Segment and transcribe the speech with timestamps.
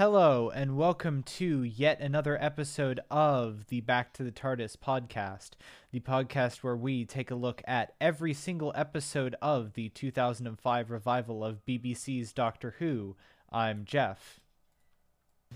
[0.00, 5.50] Hello, and welcome to yet another episode of the Back to the TARDIS podcast,
[5.92, 11.44] the podcast where we take a look at every single episode of the 2005 revival
[11.44, 13.14] of BBC's Doctor Who.
[13.52, 14.40] I'm Jeff.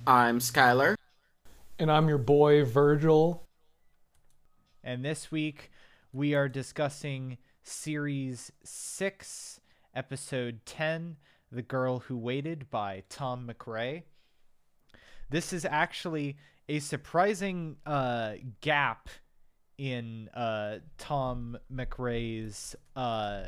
[0.07, 0.97] I'm Skylar.
[1.79, 3.49] And I'm your boy, Virgil.
[4.83, 5.71] And this week
[6.13, 9.61] we are discussing Series 6,
[9.95, 11.17] Episode 10
[11.51, 14.03] The Girl Who Waited by Tom MacRae.
[15.35, 16.37] This is actually
[16.69, 19.09] a surprising uh, gap
[19.77, 23.43] in uh, Tom MacRae's uh,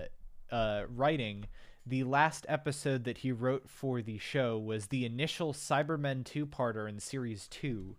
[0.51, 1.45] uh, writing.
[1.87, 6.89] The last episode that he wrote for the show was the initial Cybermen two parter
[6.89, 7.95] in series two.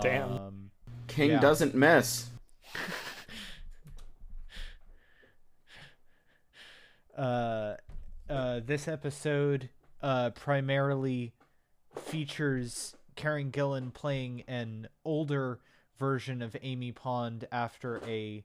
[0.00, 0.32] Damn.
[0.32, 0.70] Um,
[1.06, 1.38] King Yeah.
[1.38, 2.30] doesn't miss.
[7.16, 7.76] uh,
[8.28, 9.68] uh, this episode
[10.06, 11.32] uh, primarily
[11.96, 15.58] features Karen Gillan playing an older
[15.98, 18.44] version of Amy Pond after a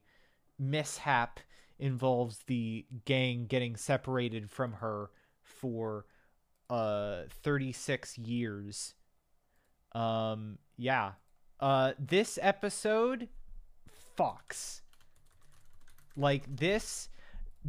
[0.57, 1.39] mishap
[1.77, 5.11] involves the gang getting separated from her
[5.43, 6.05] for
[6.71, 8.95] uh 36 years.
[9.91, 11.11] Um yeah.
[11.59, 13.29] Uh this episode
[14.17, 14.81] fucks.
[16.17, 17.09] Like this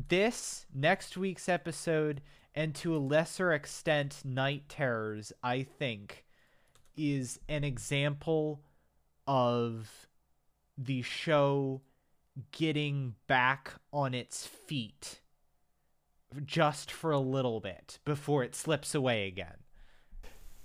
[0.08, 2.22] this next week's episode
[2.54, 6.24] and to a lesser extent night terrors i think
[6.96, 8.62] is an example
[9.26, 10.08] of
[10.78, 11.82] the show
[12.52, 15.20] getting back on its feet
[16.44, 19.58] just for a little bit before it slips away again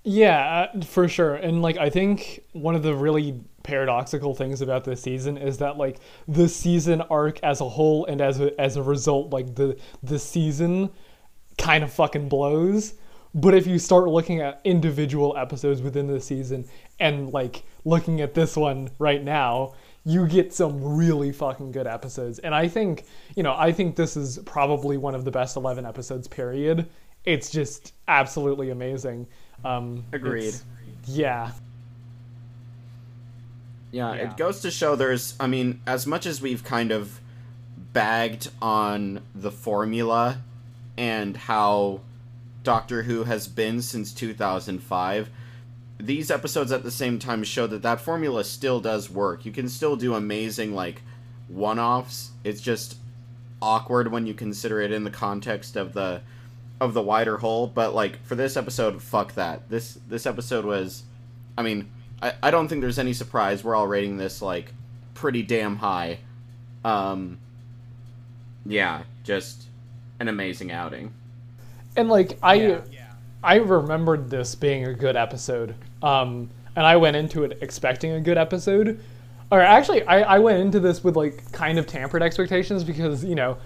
[0.03, 1.35] Yeah, uh, for sure.
[1.35, 5.77] And like I think one of the really paradoxical things about this season is that
[5.77, 9.77] like the season arc as a whole and as a, as a result like the
[10.01, 10.89] the season
[11.57, 12.93] kind of fucking blows.
[13.33, 16.65] But if you start looking at individual episodes within the season
[16.99, 19.73] and like looking at this one right now,
[20.05, 22.39] you get some really fucking good episodes.
[22.39, 23.03] And I think,
[23.35, 26.87] you know, I think this is probably one of the best 11 episodes period.
[27.25, 29.27] It's just absolutely amazing.
[29.65, 30.55] Um Agreed.
[31.05, 31.51] Yeah.
[33.91, 34.31] Yeah, Yeah.
[34.31, 37.19] it goes to show there's, I mean, as much as we've kind of
[37.93, 40.41] bagged on the formula
[40.97, 42.01] and how
[42.63, 45.29] Doctor Who has been since 2005,
[45.99, 49.45] these episodes at the same time show that that formula still does work.
[49.45, 51.01] You can still do amazing, like,
[51.47, 52.31] one offs.
[52.43, 52.97] It's just
[53.61, 56.21] awkward when you consider it in the context of the
[56.79, 61.03] of the wider whole but like for this episode fuck that this this episode was
[61.57, 61.89] i mean
[62.21, 64.73] I, I don't think there's any surprise we're all rating this like
[65.15, 66.19] pretty damn high
[66.85, 67.39] um
[68.65, 69.63] yeah just
[70.19, 71.13] an amazing outing
[71.95, 72.81] And like I Yeah.
[73.43, 75.75] I remembered this being a good episode.
[76.01, 78.99] Um and I went into it expecting a good episode.
[79.51, 83.35] Or actually I, I went into this with like kind of tampered expectations because, you
[83.35, 83.57] know,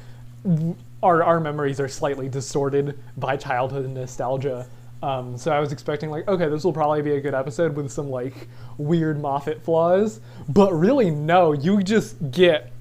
[1.03, 4.67] our our memories are slightly distorted by childhood nostalgia.
[5.03, 7.91] Um, so I was expecting like, okay, this will probably be a good episode with
[7.91, 8.47] some like
[8.77, 12.71] weird Moffat flaws, but really no, you just get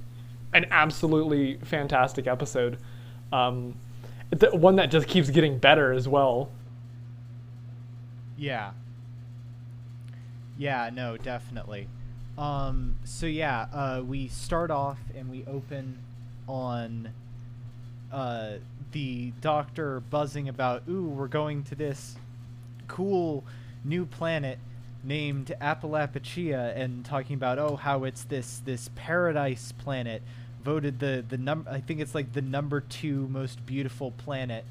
[0.53, 2.77] an absolutely fantastic episode.
[3.33, 3.75] Um,
[4.31, 6.51] the one that just keeps getting better as well.
[8.37, 8.73] Yeah.
[10.57, 11.89] Yeah, no, definitely.
[12.39, 15.99] Um so yeah, uh we start off and we open
[16.49, 17.11] on
[18.13, 18.53] uh
[18.93, 22.17] the doctor buzzing about, "Ooh, we're going to this
[22.89, 23.45] cool
[23.85, 24.59] new planet
[25.03, 30.23] named Apalapucia and talking about oh how it's this this paradise planet
[30.63, 34.65] voted the the number I think it's like the number 2 most beautiful planet.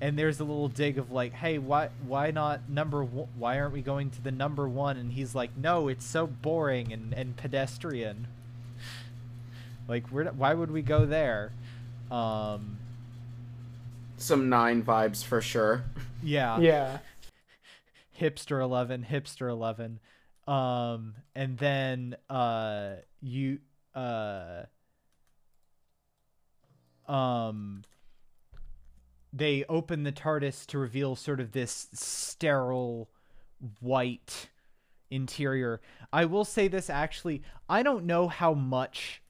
[0.00, 3.72] And there's a little dig of like hey why why not number one, why aren't
[3.72, 7.36] we going to the number 1 and he's like no it's so boring and and
[7.36, 8.26] pedestrian.
[9.88, 11.52] Like we're why would we go there?
[12.10, 12.78] Um
[14.16, 15.84] some nine vibes for sure.
[16.20, 16.58] Yeah.
[16.58, 16.98] Yeah.
[18.20, 20.00] hipster 11 hipster 11
[20.48, 23.60] um and then uh you
[23.94, 24.62] uh
[27.08, 27.82] um
[29.32, 33.10] they open the TARDIS to reveal sort of this sterile
[33.80, 34.48] white
[35.10, 35.80] interior.
[36.12, 39.22] I will say this actually, I don't know how much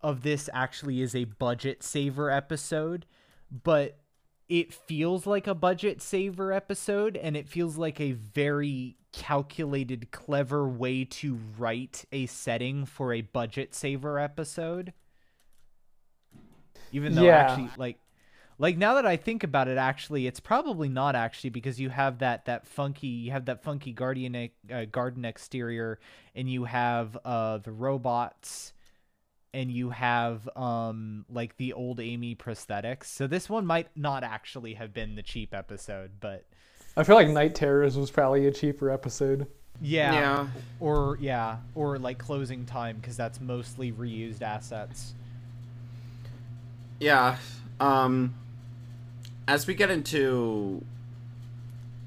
[0.00, 3.06] of this actually is a budget saver episode,
[3.50, 3.98] but
[4.48, 10.68] it feels like a budget saver episode and it feels like a very calculated clever
[10.68, 14.92] way to write a setting for a budget saver episode
[16.94, 17.40] even though Yeah.
[17.40, 17.98] actually like
[18.56, 22.20] like now that I think about it, actually, it's probably not actually because you have
[22.20, 25.98] that that funky you have that funky guardian uh, garden exterior,
[26.36, 28.72] and you have uh the robots,
[29.52, 33.06] and you have um like the old Amy prosthetics.
[33.06, 36.44] So this one might not actually have been the cheap episode, but
[36.96, 39.48] I feel like Night Terrors was probably a cheaper episode.
[39.80, 40.46] yeah, Yeah.
[40.78, 45.14] or yeah, or like closing time because that's mostly reused assets.
[47.04, 47.36] Yeah.
[47.78, 48.34] Um
[49.46, 50.82] as we get into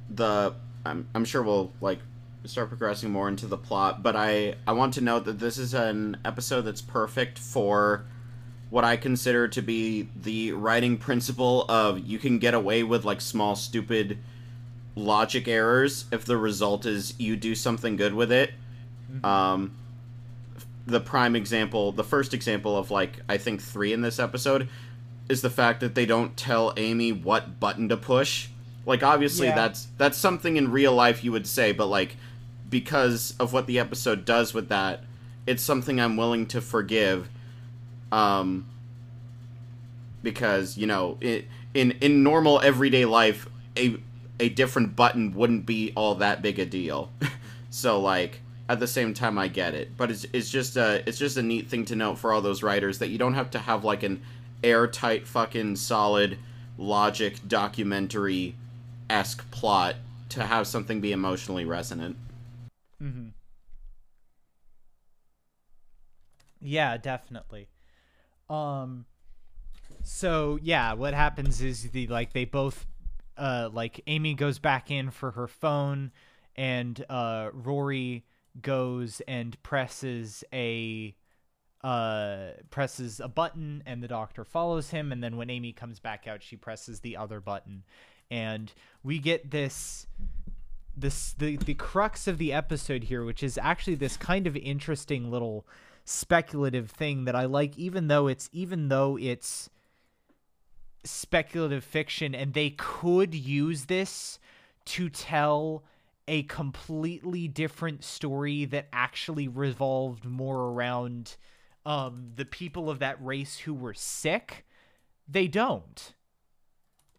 [0.10, 2.00] the I'm I'm sure we'll like
[2.46, 5.76] start progressing more into the plot, but I I want to note that this is
[5.76, 8.06] an episode that's perfect for
[8.72, 13.22] what I consider to be the writing principle of you can get away with like
[13.22, 14.18] small stupid
[14.96, 18.52] logic errors if the result is you do something good with it.
[19.24, 19.76] Um
[20.88, 24.70] the prime example, the first example of like I think 3 in this episode
[25.30, 28.48] is the fact that they don't tell Amy what button to push.
[28.86, 29.56] Like obviously Yeah.
[29.56, 32.16] that's that's something in real life you would say, but like
[32.70, 35.04] because of what the episode does with that,
[35.46, 37.30] it's something I'm willing to forgive.
[38.12, 38.66] Um
[40.24, 43.48] because, you know, it, in in normal everyday life
[43.78, 43.98] a
[44.40, 47.12] a different button wouldn't be all that big a deal.
[47.70, 51.18] so like at the same time I get it, but it's it's just a it's
[51.18, 53.60] just a neat thing to note for all those writers that you don't have to
[53.60, 54.22] have like an
[54.64, 56.38] airtight fucking solid
[56.78, 58.56] logic documentary
[59.10, 59.96] esque plot
[60.30, 62.16] to have something be emotionally resonant.
[63.02, 63.30] Mm-hmm.
[66.62, 67.68] Yeah, definitely.
[68.50, 69.06] Um
[70.04, 72.86] so yeah, what happens is the like they both
[73.38, 76.12] uh like Amy goes back in for her phone
[76.56, 78.26] and uh Rory
[78.62, 81.16] goes and presses a
[81.84, 85.12] uh presses a button and the doctor follows him.
[85.12, 87.84] And then when Amy comes back out she presses the other button.
[88.30, 88.72] And
[89.04, 90.08] we get this
[90.96, 95.30] this the the crux of the episode here which is actually this kind of interesting
[95.30, 95.66] little
[96.04, 99.70] speculative thing that I like even though it's even though it's
[101.04, 104.40] speculative fiction and they could use this
[104.86, 105.84] to tell
[106.28, 111.36] a completely different story that actually revolved more around
[111.88, 114.66] um the people of that race who were sick
[115.28, 116.14] they don't.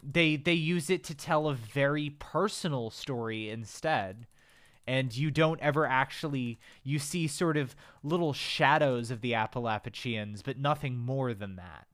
[0.02, 4.26] They they use it to tell a very personal story instead.
[4.86, 10.58] And you don't ever actually you see sort of little shadows of the Apalapucians but
[10.58, 11.86] nothing more than that.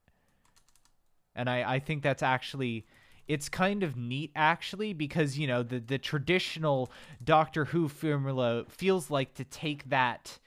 [1.34, 2.86] And I, I think that's actually
[3.26, 6.92] it's kind of neat actually because you know the the traditional
[7.24, 10.38] Doctor Who formula feels like to take that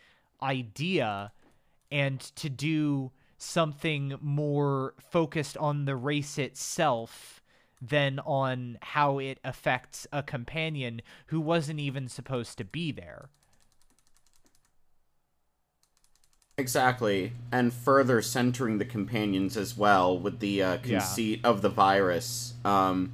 [0.42, 1.32] idea
[1.92, 7.42] and to do something more focused on the race itself
[7.82, 13.30] than on how it affects a companion who wasn't even supposed to be there.
[16.60, 20.98] Exactly, and further centering the companions as well with the uh, Yeah.
[21.00, 22.56] conceit of the virus.
[22.66, 23.12] Um,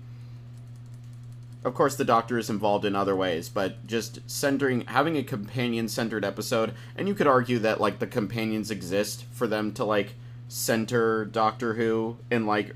[1.64, 6.26] of course, the Doctor is involved in other ways, but just centering, having a companion-centered
[6.26, 10.16] episode, and you could argue that like the companions exist for them to like
[10.48, 12.76] center Doctor Who in like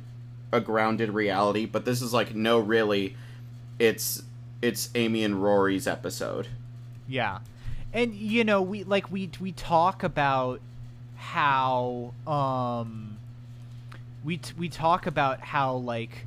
[0.52, 3.16] a grounded reality, but this is like no, really,
[3.80, 4.24] it's
[4.62, 6.48] it's Amy and Rory's episode.
[7.08, 7.40] Yeah.
[7.94, 10.62] And you know, we like we we talk about
[11.16, 13.18] how um
[14.24, 16.26] we t- we talk about how like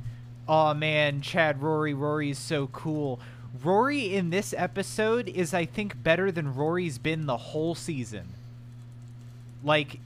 [0.51, 3.21] oh man, Chad Rory Rory is so cool.
[3.63, 8.27] Rory in this episode is I think better than Rory's been the whole season.
[9.63, 9.99] Like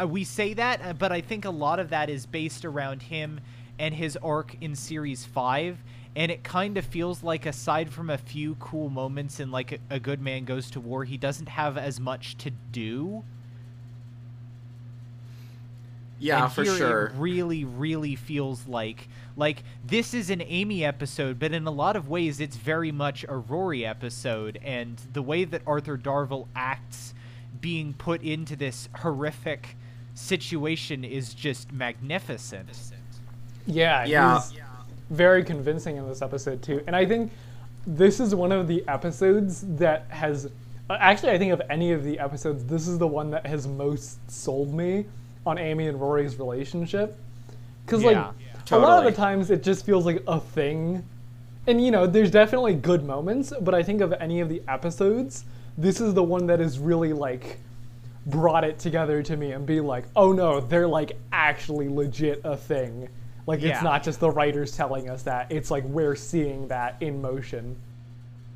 [0.00, 3.02] uh, we say that, uh, but I think a lot of that is based around
[3.02, 3.40] him
[3.78, 5.78] and his arc in series 5
[6.16, 9.78] and it kind of feels like aside from a few cool moments in like a,
[9.90, 13.22] a good man goes to war he doesn't have as much to do
[16.20, 17.06] Yeah, and for sure.
[17.06, 21.96] It really, really feels like like this is an Amy episode, but in a lot
[21.96, 24.58] of ways, it's very much a Rory episode.
[24.64, 27.14] And the way that Arthur Darvill acts,
[27.60, 29.76] being put into this horrific
[30.14, 32.70] situation, is just magnificent.
[33.66, 34.40] Yeah, Yeah.
[34.40, 34.60] he's
[35.10, 36.82] very convincing in this episode too.
[36.86, 37.32] And I think
[37.86, 40.46] this is one of the episodes that has
[40.88, 43.66] uh, actually I think of any of the episodes, this is the one that has
[43.66, 45.06] most sold me
[45.46, 47.18] on Amy and Rory's relationship.
[47.86, 48.32] Cuz like Yeah.
[48.72, 51.04] A lot of the times it just feels like a thing.
[51.66, 55.44] And you know, there's definitely good moments, but I think of any of the episodes,
[55.76, 57.58] this is the one that is really like
[58.26, 62.56] brought it together to me and be like, oh no, they're like actually legit a
[62.56, 63.08] thing.
[63.46, 63.70] Like Yeah.
[63.70, 67.76] it's not just the writers telling us that; it's like we're seeing that in motion.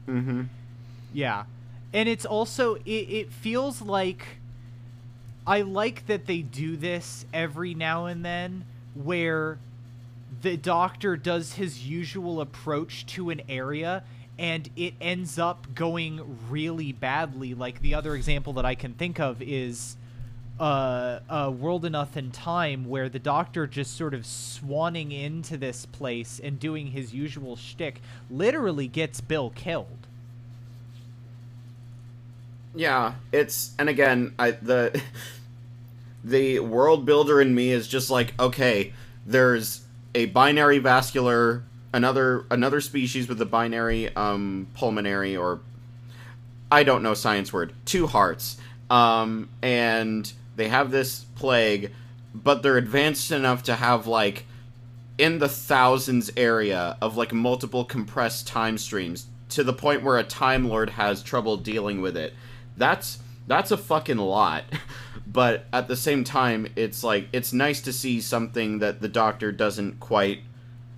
[0.09, 0.43] Mm-hmm.
[1.13, 1.45] Yeah.
[1.93, 4.27] And it's also it, it feels like
[5.47, 9.59] I like that they do this every now and then where
[10.43, 14.05] the doctor does his usual approach to an area
[14.39, 17.55] and it ends up going really badly.
[17.55, 19.97] Like the other example that I can think of is
[20.59, 25.87] uh, uh, World Enough and Time, where the Doctor just sort of swanning into this
[25.87, 28.01] place and doing his usual shtick,
[28.31, 30.07] literally gets Bill killed.
[32.75, 35.01] Yeah, it's and again, I the
[36.25, 38.93] the world builder in me is just like, okay,
[39.27, 39.84] there's
[40.15, 45.61] a binary vascular another another species with a binary um pulmonary or
[46.71, 48.57] I don't know science word, two hearts.
[48.91, 51.93] Um and they have this plague,
[52.35, 54.45] but they're advanced enough to have like
[55.19, 60.25] in the thousands area of like multiple compressed time streams to the point where a
[60.25, 62.35] time lord has trouble dealing with it
[62.77, 64.65] that's that's a fucking lot
[65.27, 69.53] but at the same time it's like it's nice to see something that the doctor
[69.53, 70.41] doesn't quite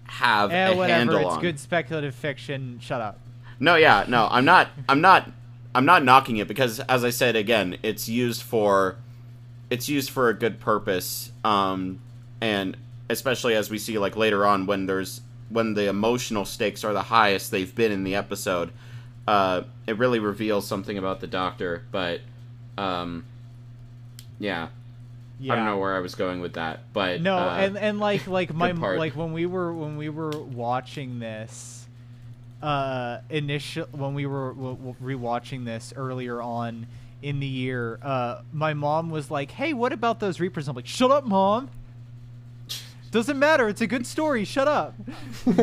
[0.05, 0.99] have Eh, a whatever.
[0.99, 2.79] handle It's on good speculative fiction.
[2.81, 3.19] Shut up.
[3.59, 5.31] no yeah no i'm not i'm not
[5.75, 8.97] i'm not knocking it because as i said again it's used for
[9.71, 12.00] it's used for a good purpose um
[12.41, 12.76] and
[13.11, 17.03] especially as we see like later on when there's when the emotional stakes are the
[17.03, 18.71] highest they've been in the episode
[19.26, 22.21] uh it really reveals something about the doctor but
[22.78, 23.25] um
[24.38, 24.68] yeah,
[25.40, 25.52] Yeah.
[25.52, 28.26] i don't know where i was going with that but No, uh, and and like
[28.38, 28.99] like my part.
[28.99, 31.87] like when we were when we were watching this,
[32.62, 36.87] uh, initial when we were w- w- rewatching this earlier on
[37.23, 40.87] in the year, uh, my mom was like, "Hey, what about those Reapers?" I'm like,
[40.87, 41.71] "Shut up, mom.
[43.11, 43.68] Doesn't matter.
[43.68, 44.45] It's a good story.
[44.45, 44.95] Shut up."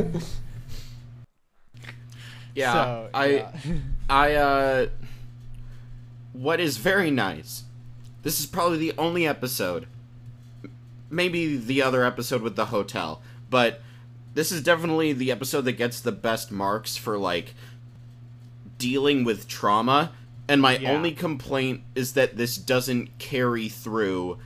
[2.56, 3.52] yeah So, i yeah.
[4.10, 4.88] I uh
[6.34, 7.64] what is very nice.
[8.24, 9.88] This is probably the only episode
[11.10, 13.22] maybe the other episode with the hotel,
[13.52, 13.80] but
[14.34, 17.54] this is definitely the episode that gets the best marks for like
[18.80, 20.12] dealing with trauma
[20.48, 20.92] and my Yeah.
[20.92, 24.40] only complaint is that this doesn't carry through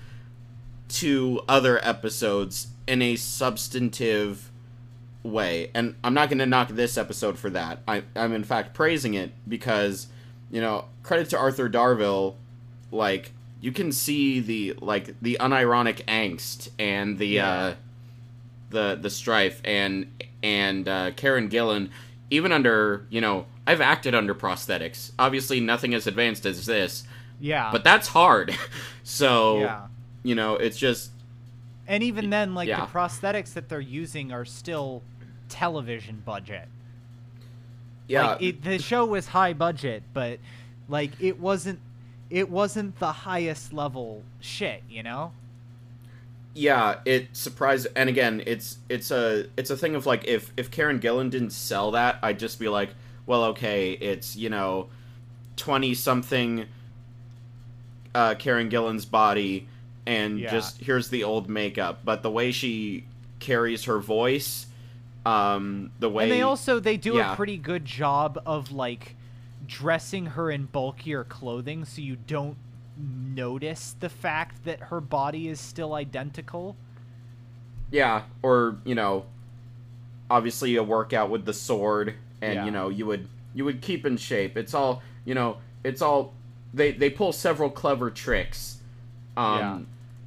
[0.90, 4.52] to other episodes in a substantive
[5.24, 5.72] way.
[5.74, 7.80] And I'm not going to knock this episode for that.
[7.88, 10.08] I, I'm in fact praising it because,
[10.52, 12.36] you know, credit to Arthur Darvill,
[12.92, 17.50] like you can see the like the unironic angst and the Yeah.
[17.50, 17.76] uh,
[18.70, 20.08] the the strife and
[20.44, 21.90] and uh, Karen Gillan,
[22.30, 25.12] even under you know I've acted under prosthetics.
[25.20, 27.04] Obviously, nothing as advanced as this,
[27.40, 27.70] yeah.
[27.72, 28.56] but that's hard.
[29.04, 29.88] so yeah.
[30.24, 31.12] you know, it's just
[31.88, 32.86] And even then, like Yeah.
[32.86, 35.04] the prosthetics that they're using are still
[35.50, 36.68] television budget.
[38.08, 38.28] Yeah.
[38.32, 40.40] like it, the show was high budget but
[40.90, 41.80] like it wasn't
[42.30, 45.32] it wasn't the highest level shit you know
[46.54, 50.72] yeah it surprised and again it's it's a it's a thing of like if if
[50.72, 52.90] karen gillan didn't sell that i'd just be like
[53.26, 54.88] well okay it's you know
[55.58, 56.66] 20 something
[58.16, 59.68] uh karen gillan's body
[60.06, 60.52] and Yeah.
[60.52, 63.06] just here's the old makeup but the way she
[63.40, 64.67] carries her voice
[65.28, 67.34] um the way and they also they do yeah.
[67.34, 69.16] a pretty good job of like
[69.66, 72.58] dressing her in bulkier clothing so you don't
[72.98, 76.76] notice the fact that her body is still identical
[77.92, 79.26] Yeah, or you know,
[80.30, 82.66] obviously a workout with the sword, and Yeah.
[82.66, 84.58] you know you would you would keep in shape.
[84.58, 85.58] It's all you know.
[85.84, 86.34] It's all
[86.74, 88.82] they they pull several clever tricks.
[89.38, 89.80] Um, Yeah.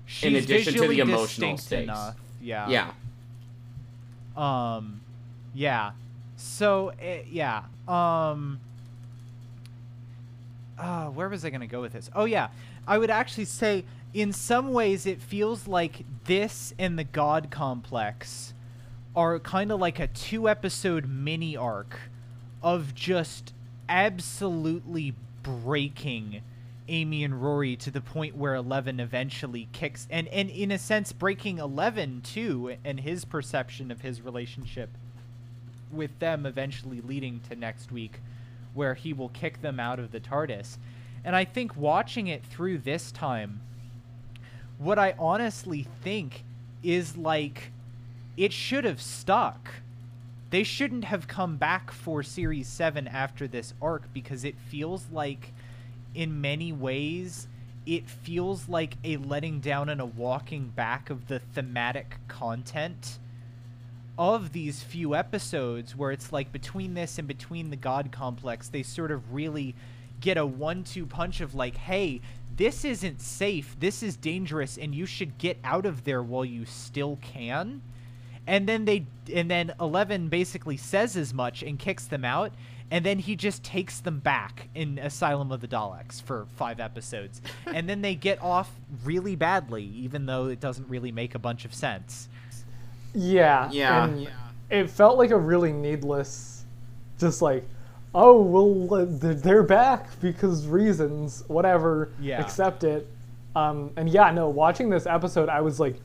[0.06, 1.84] she's addition to the emotional stakes.
[1.84, 2.90] enough yeah yeah,
[4.36, 5.00] Um,
[5.54, 5.92] yeah.
[6.36, 7.64] So eh, yeah.
[7.88, 8.60] Um.
[10.78, 12.08] Uh, where was I gonna go with this?
[12.14, 12.48] Oh yeah,
[12.86, 13.84] I would actually say
[14.14, 18.54] in some ways it feels like this and the God Complex
[19.14, 21.98] are kind of like a two-episode mini arc
[22.62, 23.52] of just
[23.88, 26.42] absolutely breaking
[26.90, 31.12] Amy and Rory to the point where Eleven eventually kicks and and in a sense
[31.12, 34.90] breaking Eleven too and his perception of his relationship
[35.92, 38.20] with them eventually leading to next week
[38.74, 40.78] where he will kick them out of the TARDIS.
[41.24, 43.60] And I think watching it through this time
[44.78, 46.42] what I honestly think
[46.82, 47.70] is like
[48.36, 49.70] it should have stuck.
[50.48, 55.52] They shouldn't have come back for series 7 after this arc because it feels like
[56.14, 57.48] in many ways
[57.86, 63.18] it feels like a letting down and a walking back of the thematic content
[64.18, 68.82] of these few episodes where it's like between this and between the God complex, they
[68.82, 69.74] sort of really
[70.20, 72.20] get a one-two punch of like, hey,
[72.54, 76.66] this isn't safe, this is dangerous, and you should get out of there while you
[76.66, 77.80] still can.
[78.50, 82.50] And then they and then Eleven basically says as much and kicks them out,
[82.90, 87.40] and then he just takes them back in Asylum of the Daleks for five episodes,
[87.66, 88.68] and then they get off
[89.04, 92.28] really badly, even though it doesn't really make a bunch of sense.
[93.14, 93.70] Yeah.
[93.70, 94.04] Yeah.
[94.06, 94.28] and
[94.68, 96.64] It felt like a really needless,
[97.20, 97.64] just like,
[98.16, 102.10] oh well, they're- they're back because reasons, whatever.
[102.20, 102.40] Yeah.
[102.40, 103.06] Accept it.
[103.54, 104.48] Um, and yeah, no.
[104.48, 105.96] Watching this episode, I was like,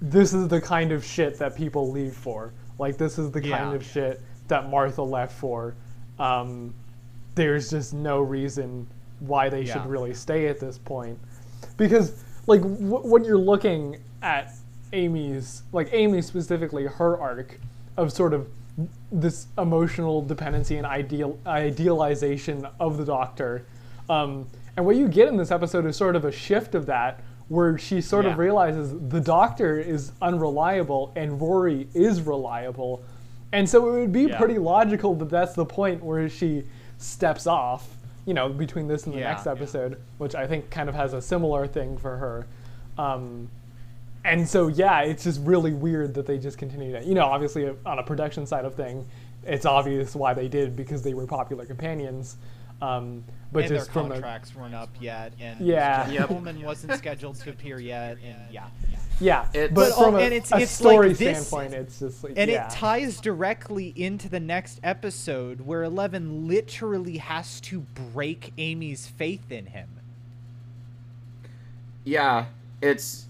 [0.00, 2.52] this is the kind of shit that people leave for.
[2.78, 3.74] Like this is the kind Yeah.
[3.74, 5.74] of shit that Martha left for.
[6.18, 6.74] Um,
[7.34, 8.86] there's just no reason
[9.20, 9.74] why they Yeah.
[9.74, 11.18] should really stay at this point
[11.76, 14.52] because like w- when you're looking at
[14.92, 17.60] Amy's like Amy specifically her arc
[17.96, 18.48] of sort of
[19.12, 23.64] this emotional dependency and ideal idealization of the doctor
[24.08, 27.20] um, and what you get in this episode is sort of a shift of that
[27.50, 33.02] where she sort of realizes the doctor is unreliable and Rory is reliable.
[33.52, 34.38] And so it would be Yeah.
[34.38, 36.64] pretty logical that that's the point where she
[36.98, 39.30] steps off you know between this and the Yeah.
[39.32, 42.46] next episode which i think kind of has a similar thing for her.
[43.02, 43.48] Um,
[44.24, 47.68] and so yeah it's just really weird that they just continue to you know obviously
[47.84, 49.04] on a production side of thing
[49.44, 52.36] it's obvious why they did because they were popular companions.
[52.82, 56.04] Um, but and their just from a contracts weren't up yet, and Yeah.
[56.04, 56.28] Jeff Yep.
[56.28, 58.66] Pullman wasn't scheduled to appear yet, and yeah.
[59.20, 61.98] yeah It's- but But from a, and it's- a it's story like this- standpoint it's
[61.98, 62.66] just like And yeah.
[62.66, 67.80] it ties directly into the next episode where Eleven literally has to
[68.14, 69.88] break Amy's faith in him.
[72.04, 72.46] yeah
[72.80, 73.26] it's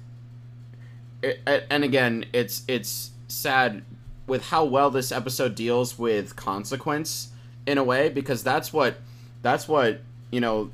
[1.22, 3.82] it, and again it's it's sad
[4.26, 7.28] with how well this episode deals with consequence
[7.66, 8.96] in a way because that's what
[9.42, 10.00] that's what
[10.30, 10.70] you know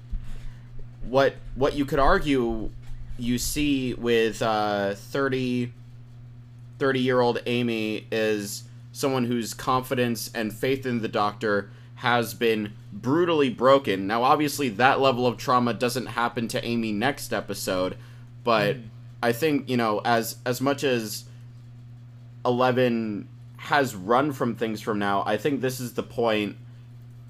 [1.02, 2.70] what what you could argue
[3.18, 5.72] you see with uh 30
[6.78, 12.72] 30 year old amy is someone whose confidence and faith in the doctor has been
[12.92, 14.06] brutally broken.
[14.06, 17.96] Now obviously that level of trauma doesn't happen to amy next episode
[18.46, 18.76] but
[19.24, 21.24] i think you know as as much as
[22.46, 26.56] 11 has run from things from now i think this is the point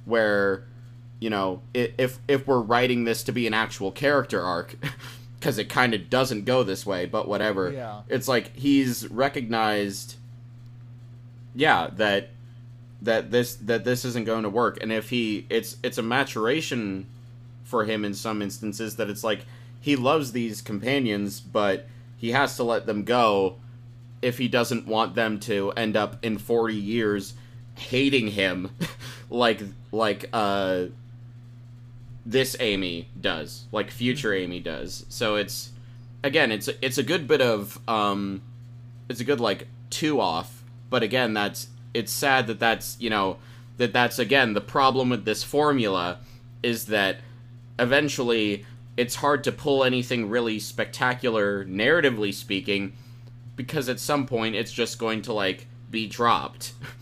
[0.05, 0.65] where
[1.21, 4.77] you know if if we're writing this to be an actual character arc
[5.39, 7.71] because it kind of doesn't go this way but whatever.
[7.71, 8.03] Yeah.
[8.09, 10.17] it's like he's recognized
[11.55, 12.31] yeah that
[13.03, 14.79] that this that this isn't going to work.
[14.83, 17.07] And if he it's it's a maturation
[17.65, 19.41] for him in some instances that it's like
[19.81, 23.57] he loves these companions but he has to let them go
[24.23, 27.35] if he doesn't want them to end up in 40 years
[27.77, 28.71] hating him.
[29.29, 30.85] Like like uh
[32.27, 35.07] this Amy does, like future Amy does.
[35.09, 35.71] So it's
[36.25, 38.43] again, it's a, it's a good bit of um
[39.09, 43.39] it's a good like two off, but again, that's it's sad that that's, you know,
[43.77, 46.19] that that's again the problem with this formula
[46.63, 47.19] is that
[47.79, 52.95] eventually it's hard to pull anything really spectacular narratively speaking
[53.55, 56.73] because at some point it's just going to like be dropped.
[56.73, 56.87] Yeah.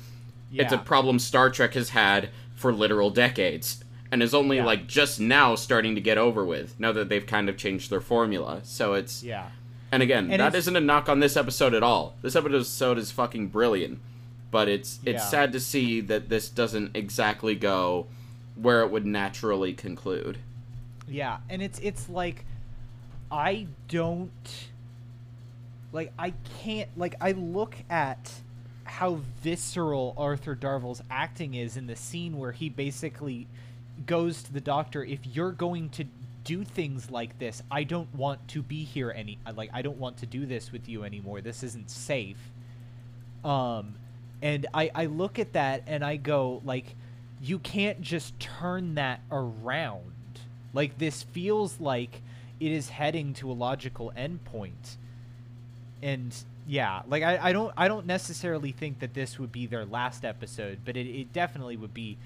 [0.56, 4.64] It's a problem Star Trek has had for literal decades and is only Yeah.
[4.64, 8.00] like just now starting to get over with now that they've kind of changed their
[8.00, 8.60] formula.
[8.64, 9.48] So it's yeah.
[9.90, 12.16] and again, And that isn't a knock on this episode at all.
[12.22, 14.00] This episode is fucking brilliant.
[14.50, 15.28] But it's it's Yeah.
[15.28, 18.06] sad to see that this doesn't exactly go
[18.54, 20.38] where it would naturally conclude.
[21.08, 22.44] Yeah, and it's it's like
[23.32, 24.30] I don't
[25.92, 28.30] like I can't like I look at
[28.84, 33.46] how visceral Arthur Darvill's acting is in the scene where he basically
[34.06, 36.04] goes to the doctor if you're going to
[36.44, 40.18] do things like this I don't want to be here any like I don't want
[40.18, 41.40] to do this with you anymore.
[41.40, 42.38] This isn't safe.
[43.44, 43.94] Um
[44.42, 46.96] and I I look at that and I go like
[47.40, 50.12] you can't just turn that around.
[50.72, 52.20] Like this feels like
[52.60, 54.96] it is heading to a logical endpoint.
[56.02, 56.34] And
[56.66, 60.24] yeah like I, I don't i don't necessarily think that this would be their last
[60.24, 62.16] episode but it, it definitely would be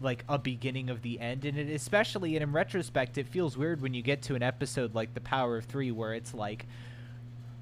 [0.00, 3.80] like a beginning of the end and it especially and in retrospect it feels weird
[3.80, 6.66] when you get to an episode like the power of three where it's like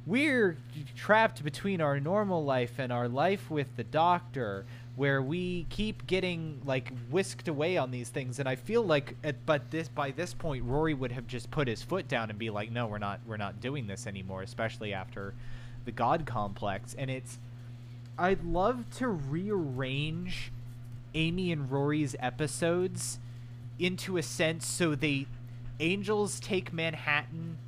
[0.07, 0.57] we're
[0.97, 4.65] trapped between our normal life and our life with the doctor
[4.97, 9.47] where we keep getting like whisked away on these things and i feel like at,
[9.47, 12.51] but this by this point rory would have just put his foot down and be
[12.51, 15.35] like no we're not we're not doing this anymore especially after
[15.85, 17.39] the god complex and it's
[18.19, 20.53] I'd love to rearrange
[21.15, 23.19] Amy and Rory's episodes
[23.79, 25.27] into a sense so they
[25.81, 27.59] Angels take Manhattan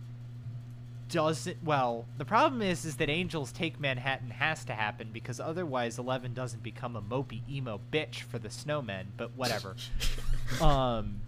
[1.15, 5.97] doesn't well the problem is is that angels take manhattan has to happen because otherwise
[5.99, 9.77] 11 doesn't become a mopey emo bitch for the snowmen but whatever.
[10.61, 11.21] Um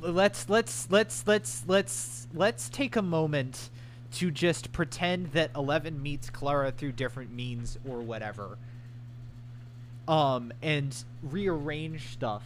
[0.00, 3.70] let's let's let's let's let's let's take a moment
[4.12, 8.58] to just pretend that 11 meets clara through different means or whatever
[10.10, 12.42] um and rearrange stuff.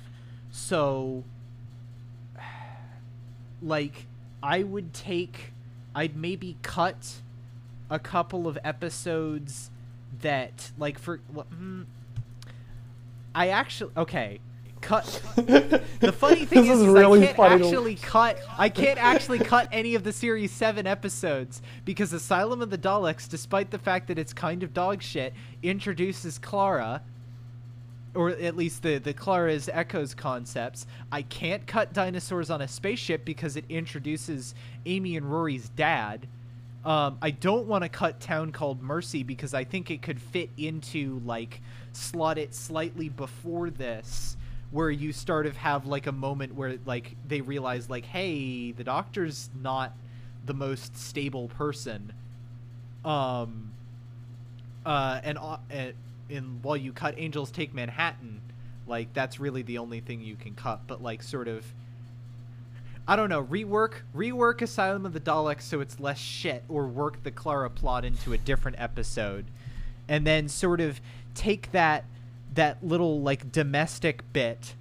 [0.52, 1.24] So
[3.62, 4.06] like
[4.42, 5.52] i would take
[5.94, 7.22] I'd maybe cut
[7.88, 9.70] a couple of episodes
[10.20, 11.86] that like for mm,
[13.34, 14.40] I actually okay
[14.80, 19.38] cut the funny thing is, is really I can't to- actually cut I can't actually
[19.38, 24.08] cut any of the series 7 episodes because Asylum of the Daleks despite the fact
[24.08, 27.02] that it's kind of dog shit introduces Clara
[28.14, 30.86] or at least the the Clara's Echoes concepts.
[31.10, 34.54] I can't cut dinosaurs on a spaceship because it introduces
[34.86, 36.26] Amy and Rory's dad.
[36.84, 40.50] Um, I don't want to cut Town Called Mercy because I think it could fit
[40.58, 41.60] into like
[41.92, 44.36] slot it slightly before this,
[44.70, 48.84] where you start of have like a moment where like they realize like, hey, the
[48.84, 49.92] Doctor's not
[50.44, 52.12] the most stable person.
[53.04, 53.70] Um,
[54.84, 55.56] uh, and uh,
[56.28, 58.40] in while you cut Angels Take Manhattan,
[58.86, 60.86] like that's really the only thing you can cut.
[60.86, 61.64] But like sort of,
[63.06, 67.22] I don't know, rework rework Asylum of the Daleks so it's less shit, or work
[67.22, 69.46] the Clara plot into a different episode,
[70.08, 71.00] and then sort of
[71.34, 72.04] take that
[72.54, 74.74] that little like domestic bit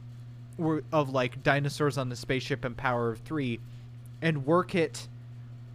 [0.91, 3.59] of like dinosaurs on the spaceship and Power of Three,
[4.21, 5.07] and work it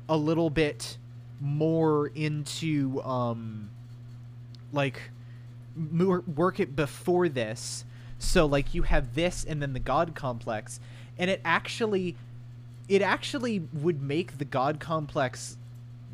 [0.08, 0.96] a little bit
[1.40, 3.70] more into um
[4.72, 5.10] like
[5.78, 7.84] work it before this.
[8.18, 10.80] So like you have this and then the god complex.
[11.18, 12.16] And it actually
[12.88, 15.56] it actually would make the god complex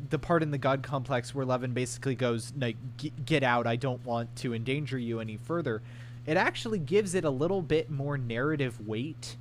[0.09, 2.77] the part in the god complex where Levin basically goes like
[3.25, 3.65] get out.
[3.65, 5.81] I don't want to endanger you any further.
[6.25, 9.35] It actually gives it a little bit more narrative weight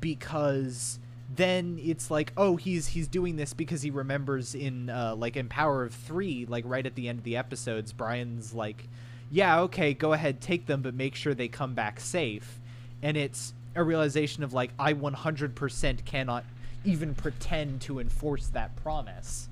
[0.00, 0.98] because
[1.34, 5.48] then it's like oh he's he's doing this because he remembers in uh, like in
[5.48, 8.84] power of three like right at the end of the episodes brian's like
[9.30, 12.60] yeah okay go ahead take them but make sure they come back safe
[13.02, 16.44] and it's a realization of like i 100% cannot
[16.84, 19.48] even pretend to enforce that promise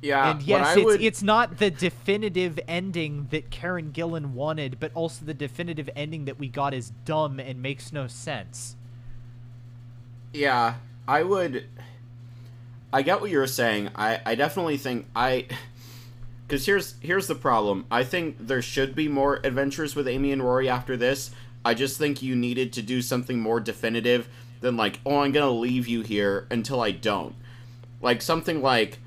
[0.00, 4.92] Yeah, and yes, it's, would, it's not the definitive ending that Karen Gillan wanted, but
[4.94, 8.76] also the definitive ending that we got is dumb and makes no sense.
[10.32, 10.74] yeah,
[11.06, 11.66] I would.
[12.92, 13.90] I get what you're saying.
[13.94, 15.46] I I definitely think I.
[16.48, 17.84] Because here's here's the problem.
[17.90, 21.30] I think there should be more adventures with Amy and Rory after this.
[21.62, 24.28] I just think you needed to do something more definitive
[24.62, 27.34] than like, oh, I'm gonna leave you here until I don't.
[28.00, 28.98] Like something like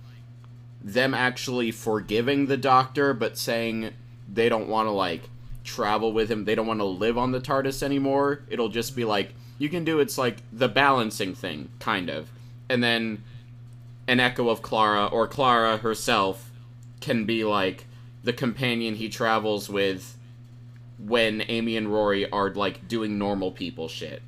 [0.83, 3.89] them actually forgiving the doctor, but saying
[4.31, 5.23] they don't want to like
[5.63, 6.45] travel with him.
[6.45, 8.43] They don't want to live on the TARDIS anymore.
[8.49, 9.99] It'll just be like you can do.
[9.99, 12.29] It's like the balancing thing, kind of,
[12.69, 13.23] and then
[14.07, 16.50] an echo of Clara or Clara herself
[17.01, 17.85] can be like
[18.23, 20.17] the companion he travels with
[20.97, 24.21] when Amy and Rory are like doing normal people shit.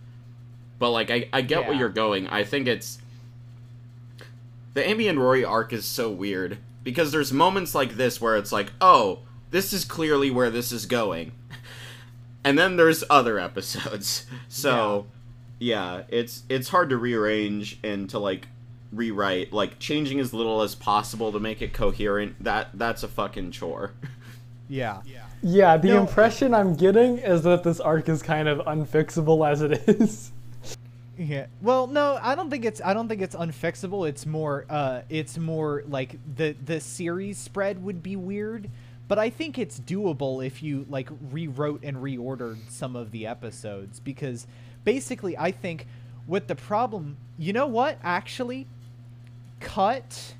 [0.79, 2.27] But like I, I get where you're going.
[2.27, 2.99] I think it's
[4.73, 8.51] the Amy and Rory arc is so weird because there's moments like this where it's
[8.51, 9.19] like, oh,
[9.51, 11.31] this is clearly where this is going,
[12.43, 14.25] and then there's other episodes.
[14.49, 15.07] So,
[15.57, 18.47] yeah, it's it's hard to rearrange and to like
[18.95, 22.43] rewrite, like changing as little as possible to make it coherent.
[22.43, 23.91] That that's a fucking chore.
[24.69, 25.01] Yeah.
[25.43, 26.01] Yeah, the No.
[26.01, 30.32] impression I'm getting is that this arc is kind of unfixable as it is.
[31.15, 31.45] Yeah.
[31.62, 34.10] Well, no, I don't think it's I don't think it's unfixable.
[34.10, 38.67] It's more uh it's more like the the series spread would be weird,
[39.08, 43.99] but I think it's doable if you like rewrote and reordered some of the episodes
[43.99, 44.47] because
[44.86, 45.86] basically I think
[46.25, 47.99] what the problem, you know what?
[48.01, 48.65] Actually,
[49.63, 50.36] cut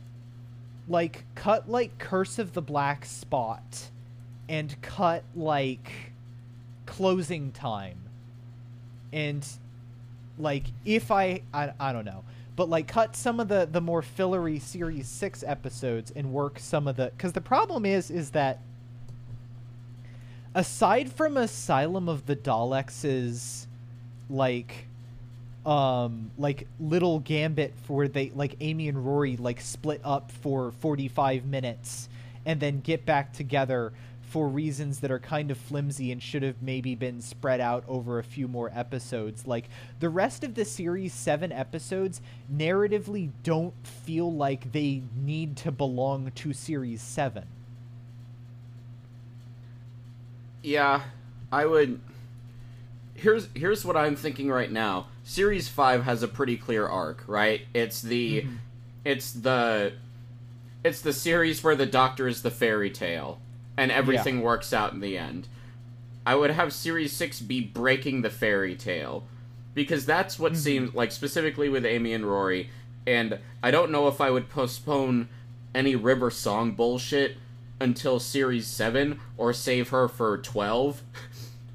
[0.88, 3.90] like cut like Curse of the Black Spot
[4.50, 6.12] and cut like
[6.86, 7.98] closing time.
[9.12, 9.48] And
[10.38, 12.24] like if I, I I don't know,
[12.56, 16.88] but like cut some of the the more fillery series 6 episodes and work some
[16.88, 18.60] of the cuz the problem is is that
[20.54, 23.68] aside from Asylum of the Daleks'
[24.30, 24.88] like
[25.66, 31.46] um like little gambit for they like Amy and Rory like split up for 45
[31.46, 32.10] minutes
[32.46, 33.94] and then get back together
[34.34, 38.18] for reasons that are kind of flimsy and should have maybe been spread out over
[38.18, 39.46] a few more episodes.
[39.46, 42.20] Like the rest of the series, seven episodes,
[42.52, 47.46] narratively don't feel like they need to belong to series seven.
[50.64, 51.02] Yeah,
[51.52, 52.02] I would.
[53.14, 55.10] Here's here's what I'm thinking right now.
[55.24, 57.62] Series five has a pretty clear arc, right?
[57.74, 58.56] It's the, Mm-hmm.
[59.06, 59.94] it's the,
[60.84, 63.40] it's the series where the Doctor is the fairy tale,
[63.78, 65.48] and everything works out in the end.
[66.26, 69.24] I would have Series six be breaking the fairy tale,
[69.74, 72.70] because that's what seems like specifically with Amy and Rory.
[73.08, 75.28] And I don't know if I would postpone
[75.74, 77.38] any River Song bullshit
[77.82, 81.02] until Series 7 or save her for 12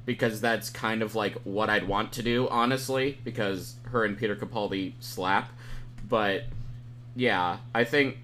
[0.09, 4.35] because that's kind of like what I'd want to do, honestly, because her and Peter
[4.35, 5.51] Capaldi slap.
[6.07, 6.45] But
[7.15, 8.17] yeah, I think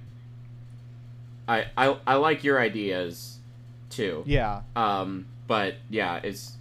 [1.47, 3.37] I I, I like your ideas
[3.91, 4.23] too.
[4.25, 4.61] Yeah.
[4.75, 6.53] Um, but yeah, it's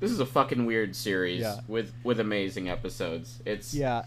[0.00, 1.60] this is a fucking weird series Yeah.
[1.68, 3.42] with with amazing episodes.
[3.44, 4.04] It's Yeah.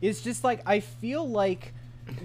[0.00, 1.74] It's just like I feel like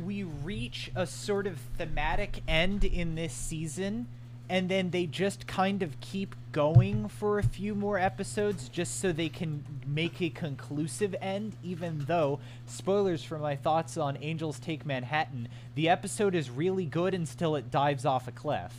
[0.03, 4.07] we reach a sort of thematic end in this season
[4.49, 9.11] and then they just kind of keep going for a few more episodes just so
[9.11, 14.85] they can make a conclusive end even though spoilers for my thoughts on Angels Take
[14.85, 18.73] Manhattan the episode is really good until it dives off a cliff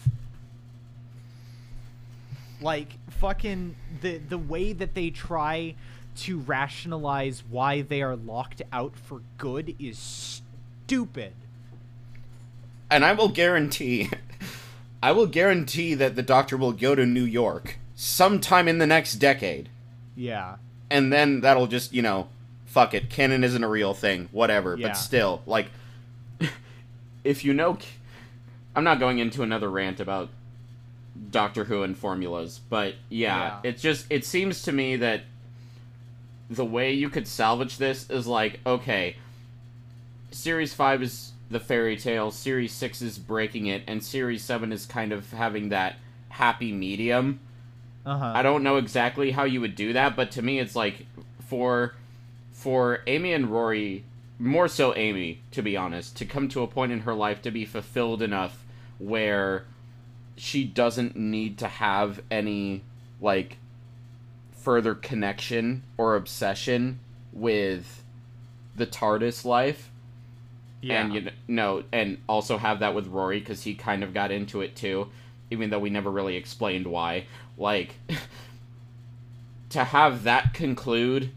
[2.60, 5.74] like fucking the the way that they try
[6.16, 11.32] to rationalize why they are locked out for good is stupid.
[12.90, 14.10] and I will guarantee
[15.04, 19.16] I will guarantee that the doctor will go to New York sometime in the next
[19.16, 19.68] decade.
[20.16, 20.56] Yeah.
[20.90, 22.28] And then that'll just, you know,
[22.64, 23.10] fuck it.
[23.10, 24.30] Canon isn't a real thing.
[24.32, 24.78] Whatever.
[24.78, 24.88] Yeah.
[24.88, 25.66] But still, like
[27.24, 27.76] if you know
[28.74, 30.30] I'm not going into another rant about
[31.30, 33.70] Doctor Who and formulas, but yeah, Yeah.
[33.70, 35.24] it just it seems to me that
[36.48, 39.16] the way you could salvage this is like, okay,
[40.30, 44.86] series 5 is the fairy tale, series 6 is breaking it, and series 7 is
[44.86, 45.94] kind of having that
[46.30, 47.38] happy medium.
[48.04, 48.32] Uh-huh.
[48.34, 51.06] I don't know exactly how you would do that, but to me it's like
[51.38, 51.94] for
[52.52, 54.04] for Amy and Rory,
[54.36, 57.52] more so Amy, to be honest, to come to a point in her life to
[57.52, 58.64] be fulfilled enough
[58.98, 59.64] where
[60.36, 62.82] she doesn't need to have any
[63.20, 63.58] like
[64.50, 66.98] further connection or obsession
[67.32, 68.02] with
[68.74, 69.92] the TARDIS life
[70.84, 71.00] yeah.
[71.04, 74.60] and you know, and also have that with Rory because he kind of got into
[74.60, 75.08] it too,
[75.50, 77.26] even though we never really explained why.
[77.56, 77.94] Like,
[79.70, 81.30] to have that conclude,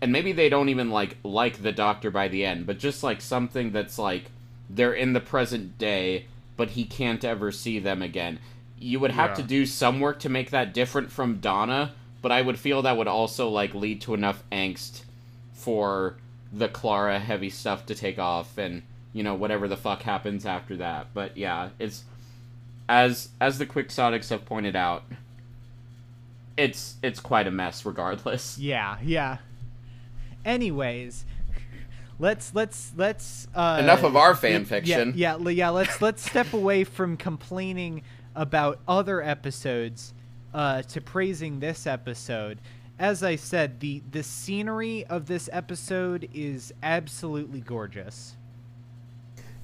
[0.00, 3.20] and maybe they don't even like like the Doctor by the end, but just like
[3.20, 4.24] something that's like
[4.68, 6.26] they're in the present day,
[6.56, 8.38] but he can't ever see them again.
[8.78, 9.36] You would have Yeah.
[9.36, 12.96] to do some work to make that different from Donna, but I would feel that
[12.96, 15.02] would also like lead to enough angst
[15.54, 16.16] for
[16.56, 20.76] the Clara heavy stuff to take off and you know whatever the fuck happens after
[20.76, 21.08] that.
[21.12, 22.04] But yeah, it's
[22.88, 25.04] as as the Quixotics have pointed out,
[26.56, 28.58] it's it's quite a mess regardless.
[28.60, 29.38] yeah, yeah.
[30.44, 31.24] Anyways,
[32.18, 35.12] let's let's let's uh Enough of our fan yeah, fiction.
[35.16, 38.02] Yeah, yeah, yeah, let's let's step away from complaining
[38.34, 40.14] about other episodes
[40.54, 42.58] uh to praising this episode.
[42.98, 48.36] As I said, the the scenery of this episode is absolutely gorgeous.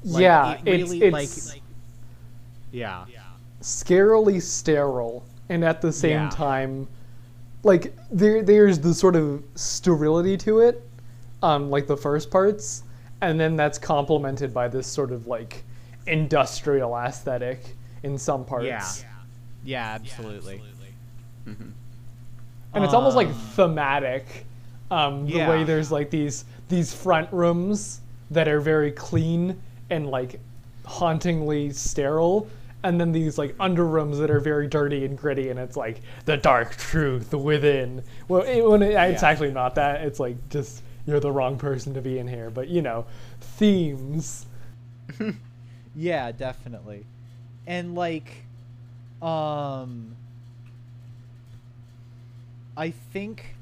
[0.04, 1.62] Like, yeah, it it's really, it's like-
[2.72, 3.04] Yeah.
[3.60, 6.30] scarily sterile, and at the same Yeah.
[6.30, 6.88] time,
[7.62, 10.86] like there there's the sort of sterility to it,
[11.42, 12.82] um, like the first parts,
[13.20, 15.64] and then that's complemented by this sort of like
[16.06, 18.66] industrial aesthetic in some parts.
[18.66, 18.84] Yeah.
[19.64, 20.60] Yeah, absolutely.
[22.74, 24.46] And it's almost like Um, thematic.
[24.90, 25.48] Um, the yeah.
[25.50, 30.40] way there's like these these front rooms that are very clean and like
[30.85, 32.48] hauntingly sterile,
[32.82, 36.00] and then these like under rooms that are very dirty and gritty, and it's like
[36.24, 38.02] the dark truth within.
[38.28, 39.28] Well, it, when it, it's Yeah.
[39.28, 40.02] actually not that.
[40.02, 42.50] It's like just you're the wrong person to be in here.
[42.50, 43.06] But you know,
[43.40, 44.46] themes.
[45.94, 47.04] Yeah, definitely.
[47.66, 48.44] And like
[49.20, 50.16] um
[52.76, 53.56] I think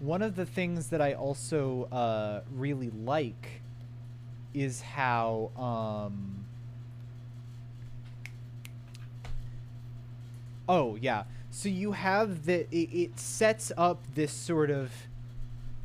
[0.00, 3.62] one of the things that I also uh really like
[4.54, 6.44] is how um
[10.68, 11.24] Oh, yeah.
[11.50, 14.90] So you have the it, it sets up this sort of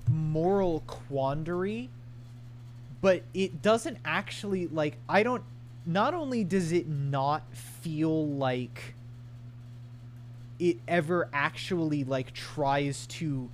[0.10, 1.90] moral quandary
[3.02, 5.44] but it doesn't actually like I don't
[5.86, 8.96] not only does it not feel like
[10.62, 13.50] it ever actually like tries to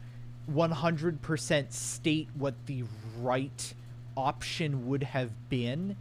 [0.52, 2.84] 100% state what the
[3.22, 3.74] right
[4.18, 5.96] option would have been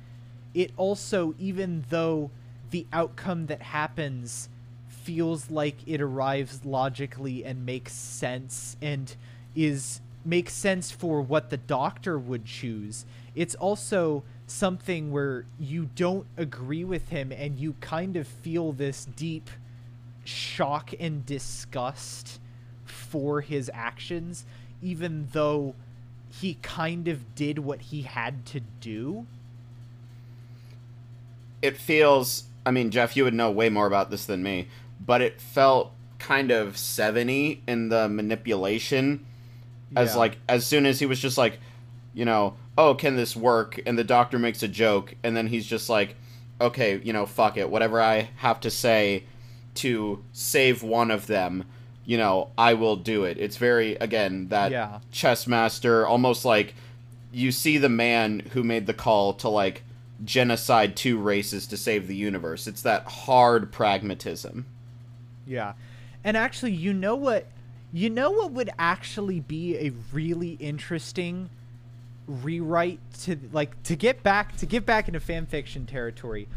[0.53, 2.31] it also even though
[2.71, 4.49] the outcome that happens
[4.89, 9.17] feels like it arrives logically and makes sense and
[9.55, 16.27] is makes sense for what the doctor would choose it's also something where you don't
[16.37, 19.51] agree with him and you kind of feel this deep
[20.27, 22.41] shock and disgust
[22.85, 24.45] for his actions
[24.83, 25.75] even though
[26.29, 29.27] he kind of did what he had to do
[31.63, 34.69] it feels i mean jeff you would know way more about this than me
[35.05, 39.25] but it felt kind of 70 in the manipulation
[39.95, 40.17] as Yeah.
[40.19, 41.59] like as soon as he was just like
[42.15, 45.67] you know oh can this work and the doctor makes a joke and then he's
[45.67, 46.17] just like
[46.61, 49.25] okay you know fuck it whatever i have to say
[49.77, 51.65] to save one of them
[52.05, 55.01] you know i will do it it's very again that Yeah.
[55.11, 56.75] chess master almost like
[57.33, 59.83] you see the man who made the call to like
[60.25, 64.65] genocide two races to save the universe it's that hard pragmatism
[65.47, 65.75] Yeah.
[66.25, 67.47] And actually, you know what?
[67.93, 71.51] You know what would actually be a really interesting
[72.27, 76.49] rewrite to like to get back to get back into fan fiction territory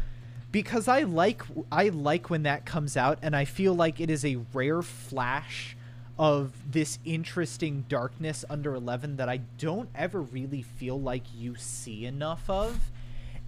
[0.52, 4.24] because I like I like when that comes out and I feel like it is
[4.24, 5.76] a rare flash
[6.18, 12.04] of this interesting darkness under 11 that I don't ever really feel like you see
[12.04, 12.90] enough of.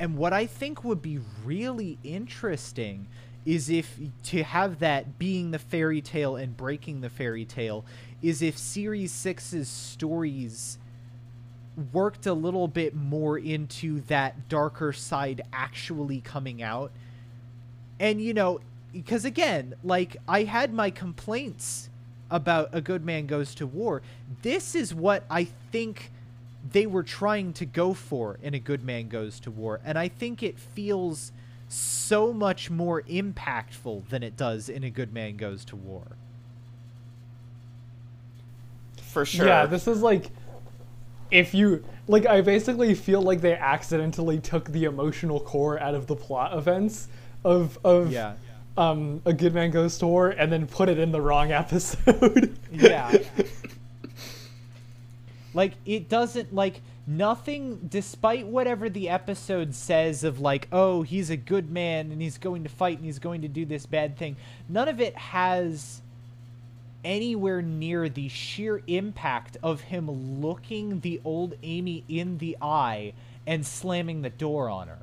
[0.01, 3.09] And what I think would be really interesting
[3.45, 7.85] is if to have that being the fairy tale and breaking the fairy tale
[8.23, 10.79] is if series 6's stories
[11.93, 16.91] worked a little bit more into that darker side actually coming out.
[17.99, 18.61] And you know,
[18.93, 21.89] because again, like I had my complaints
[22.31, 24.03] about A Good Man Goes to War.
[24.43, 26.11] This is what I think
[26.71, 29.81] they were trying to go for in A Good Man Goes to War.
[29.85, 31.33] And I think it feels
[31.69, 36.03] so much more impactful than it does in A Good Man Goes to War.
[39.13, 40.31] for sure Yeah, this is like
[41.33, 46.07] if you like I basically feel like they accidentally took the emotional core out of
[46.07, 47.09] the plot events
[47.45, 48.35] of of Yeah.
[48.77, 52.57] um a good man goes to war and then put it in the wrong episode.
[52.71, 53.13] Yeah.
[55.55, 61.37] like it doesn't like nothing despite whatever the episode says of like oh he's a
[61.37, 64.37] good man and he's going to fight and he's going to do this bad thing
[64.69, 66.01] none of it has
[67.05, 73.13] anywhere near the sheer impact of him looking the old Amy in the eye
[73.47, 75.03] and slamming the door on her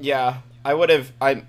[0.00, 1.12] Yeah, I would have.
[1.20, 1.42] I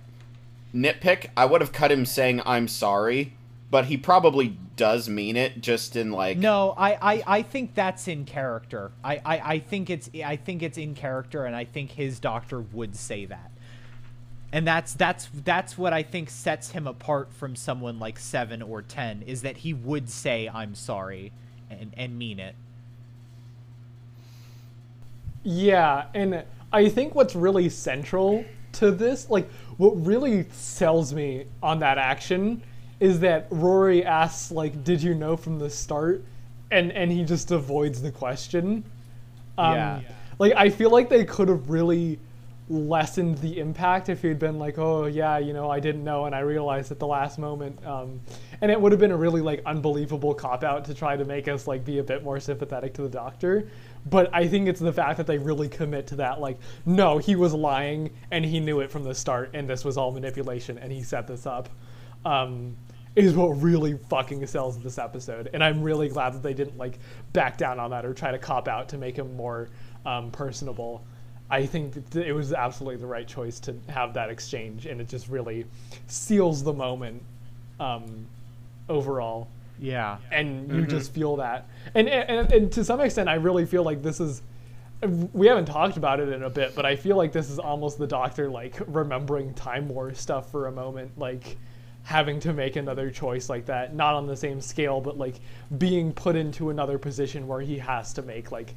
[0.75, 1.29] nitpick.
[1.35, 3.33] I would have cut him saying I'm sorry,
[3.69, 5.61] but he probably does mean it.
[5.61, 8.91] Just in like, No, I, I, I think that's in character.
[9.03, 12.59] I, I, I think it's I think it's in character, and I think his doctor
[12.59, 13.51] would say that.
[14.53, 18.81] And that's that's that's what I think sets him apart from someone like seven or
[18.81, 21.31] ten is that he would say I'm sorry
[21.69, 22.55] and and mean it.
[25.43, 31.79] Yeah, and I think what's really central to this, like what really sells me on
[31.79, 32.61] that action
[32.99, 36.23] is that Rory asks like did you know from the start
[36.71, 38.83] and and he just avoids the question.
[39.57, 40.01] Um, Yeah.
[40.39, 42.19] Like I feel like they could have really
[42.71, 46.33] lessened the impact if he'd been like, "Oh yeah, you know, I didn't know and
[46.33, 48.21] I realized at the last moment." Um,
[48.61, 51.47] and it would have been a really like unbelievable cop out to try to make
[51.47, 53.67] us like be a bit more sympathetic to the doctor.
[54.09, 57.35] But I think it's the fact that they really commit to that like, no, he
[57.35, 60.91] was lying and he knew it from the start and this was all manipulation and
[60.91, 61.69] he set this up.
[62.25, 62.77] Um,
[63.15, 66.97] is what really fucking sells this episode, and I'm really glad that they didn't like
[67.33, 69.69] back down on that or try to cop out to make him more
[70.05, 71.05] um, personable.
[71.51, 75.27] I think it was absolutely the right choice to have that exchange, and it just
[75.27, 75.65] really
[76.07, 77.21] seals the moment
[77.77, 78.25] um,
[78.87, 79.49] overall.
[79.77, 80.17] Yeah.
[80.31, 84.01] And you just feel that, and, and and to some extent, I really feel like
[84.01, 84.41] this is.
[85.33, 87.97] We haven't talked about it in a bit, but I feel like this is almost
[87.97, 91.57] the Doctor like remembering Time War stuff for a moment, like
[92.03, 95.35] having to make another choice like that, not on the same scale, but like
[95.79, 98.75] being put into another position where he has to make like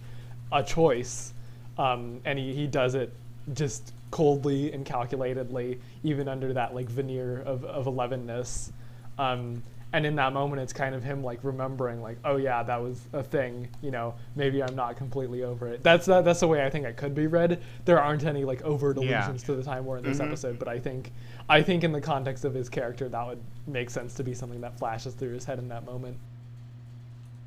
[0.50, 1.34] a choice
[1.78, 3.12] um, and he, he does it
[3.52, 8.72] just coldly and calculatedly, even under that like veneer of of elevenness.
[9.18, 9.62] Um,
[9.92, 13.02] and in that moment it's kind of him like remembering like oh yeah that was
[13.12, 16.66] a thing you know maybe i'm not completely over it that's that, that's the way
[16.66, 19.20] i think it could be read there aren't any like overt Yeah.
[19.20, 20.26] allusions to the time war in this Mhm.
[20.26, 21.12] episode but i think
[21.48, 24.60] i think in the context of his character that would make sense to be something
[24.62, 26.16] that flashes through his head in that moment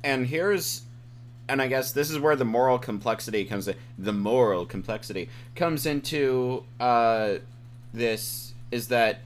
[0.04, 0.84] and here's
[1.48, 5.86] and i guess this is where the moral complexity comes in the moral complexity comes
[5.86, 7.34] into uh
[7.92, 9.20] this is that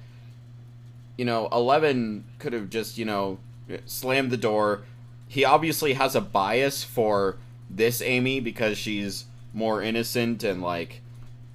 [1.17, 3.39] you know 11 could have just you know
[3.87, 4.83] slammed the door.
[5.29, 7.37] He obviously has a bias for
[7.71, 11.01] this amy because she's more innocent and like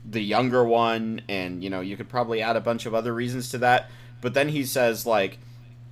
[0.10, 3.50] the younger one and you know you could probably add a bunch of other reasons
[3.50, 3.90] to that.
[4.22, 5.38] But then he says like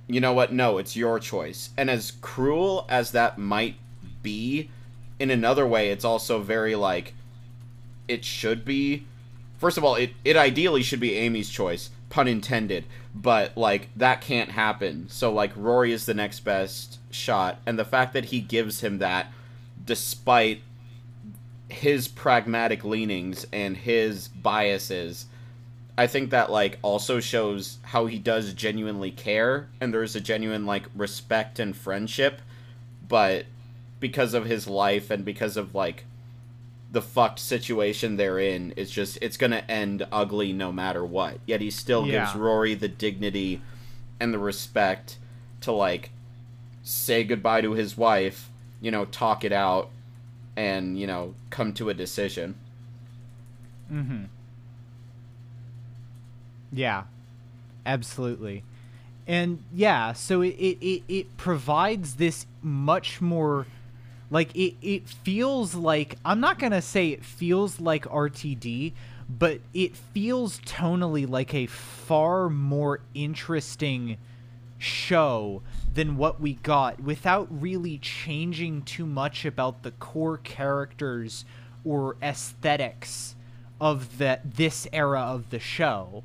[0.08, 0.52] you know what?
[0.52, 1.70] No it's your choice.
[1.76, 3.76] And as cruel as that might
[4.26, 4.68] be
[5.20, 7.14] in another way it's also very like
[8.08, 9.04] it should be.
[9.58, 14.20] First of all it, it ideally should be amy's choice pun intended but like that
[14.20, 15.06] can't happen.
[15.08, 18.98] So like rory is the next best shot and the fact that he gives him
[18.98, 19.32] that
[19.84, 20.60] despite
[21.68, 25.26] his pragmatic leanings and his biases
[25.98, 30.66] I think that like also shows how he does genuinely care and there's a genuine
[30.66, 32.40] like respect and friendship
[33.08, 33.46] but
[34.00, 36.04] because of his life and because of like
[36.92, 41.60] the fucked situation they're in it's just it's to end ugly no matter what yet
[41.60, 42.24] he still Yeah.
[42.24, 43.60] gives Rory the dignity
[44.20, 45.18] and the respect
[45.62, 46.10] to like
[46.82, 49.90] say goodbye to his wife you know talk it out
[50.56, 52.54] and you know come to a decision
[53.92, 54.24] Mm-hmm.
[56.72, 57.04] Yeah,
[57.84, 58.64] absolutely.
[59.26, 63.66] And yeah, so it, it, it, it provides this much more
[64.30, 68.92] like it, it feels like I'm not gonna say it feels like RTD,
[69.28, 74.18] but it feels tonally like a far more interesting
[74.78, 75.62] show
[75.94, 81.44] than what we got without really changing too much about the core characters
[81.84, 83.34] or aesthetics
[83.80, 86.22] of that this era of the show.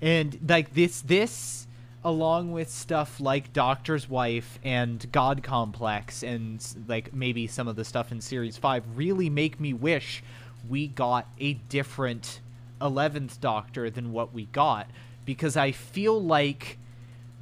[0.00, 1.66] And like this this
[2.08, 7.84] along with stuff like doctor's wife and god complex and like maybe some of the
[7.84, 10.22] stuff in series 5 really make me wish
[10.66, 12.40] we got a different
[12.80, 14.88] 11th doctor than what we got.
[15.26, 16.78] Because i feel like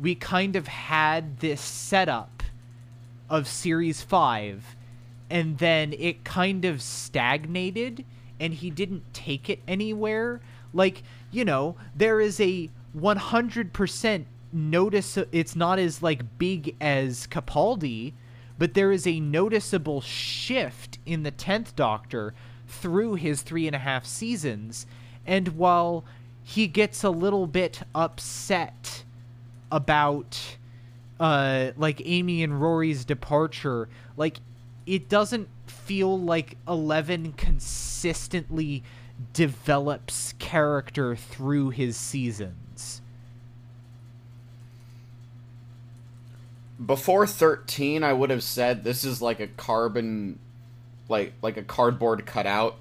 [0.00, 2.42] we kind of had this setup
[3.30, 4.74] of series 5
[5.30, 8.04] and then it kind of stagnated
[8.40, 10.40] and he didn't take it anywhere.
[10.74, 18.12] Like you know there is a 100% notice it's not as like big as capaldi
[18.58, 22.34] but there is a noticeable shift in the 10th doctor
[22.66, 24.86] through his three and a half seasons.
[25.26, 26.04] And while
[26.42, 29.04] he gets a little bit upset
[29.70, 30.56] about
[31.18, 34.38] uh like Amy and Rory's departure like
[34.86, 38.84] it doesn't feel like 11 consistently
[39.32, 42.65] develops character through his seasons
[46.84, 50.38] before 13 i would have said this is like a carbon
[51.08, 52.76] like like a cardboard cutout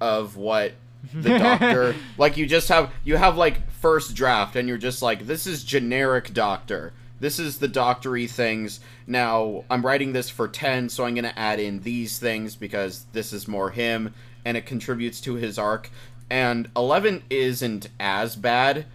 [0.00, 0.72] of what
[1.14, 5.26] the doctor like you just have you have like first draft and you're just like
[5.26, 6.92] this is generic doctor.
[7.18, 8.80] This is the doctory things.
[9.06, 13.06] Now i'm writing this for 10 so i'm going to add in these things because
[13.12, 14.12] this is more him
[14.44, 15.90] and it contributes to his arc.
[16.28, 18.86] And 11 isn't as bad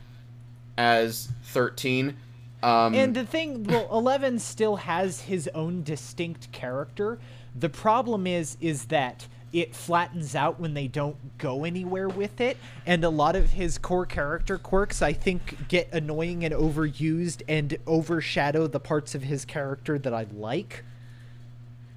[0.78, 2.18] as 13
[2.64, 7.20] um and the thing well 11 still has his own distinct character.
[7.56, 12.56] The problem is is that it flattens out when they don't go anywhere with it.
[12.86, 17.78] And a lot of his core character quirks i think get annoying and overused and
[17.86, 20.84] overshadow the parts of his character that i like.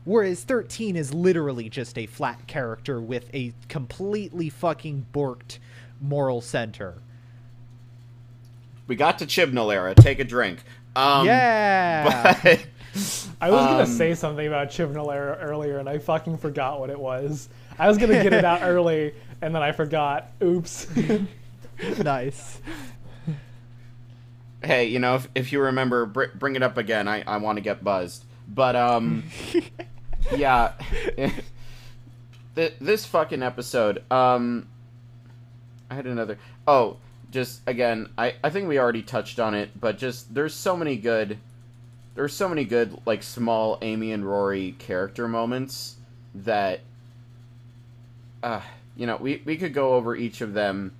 [0.05, 5.59] Whereas 13 is literally just a flat character with a completely fucking borked
[6.01, 6.97] moral center
[8.87, 9.95] we got to Chibnall era.
[9.95, 10.61] Take a drink.
[10.97, 12.67] Um, yeah But
[13.41, 16.91] I was gonna Um, say something about Chibnall era earlier, and I fucking forgot what
[16.91, 17.49] it was.
[17.79, 20.31] I was gonna get it out early, and then I forgot.
[20.43, 20.87] Oops.
[21.99, 22.61] nice
[24.65, 27.09] hey, you know, if, if you remember, br- bring it up again.
[27.09, 28.25] I, I want to get buzzed.
[28.49, 29.25] But um,
[30.37, 30.73] yeah,
[32.55, 34.03] this fucking episode.
[34.11, 34.69] Um,
[35.91, 36.39] I had another.
[36.67, 36.99] Oh,
[37.35, 40.97] just again, I I think we already touched on it, but just there's so many
[40.97, 41.39] good.
[42.15, 45.97] There's so many good like small Amy and Rory character moments
[46.35, 46.81] that.
[48.43, 48.61] Uh,
[48.97, 50.95] you know, we we could go over each of them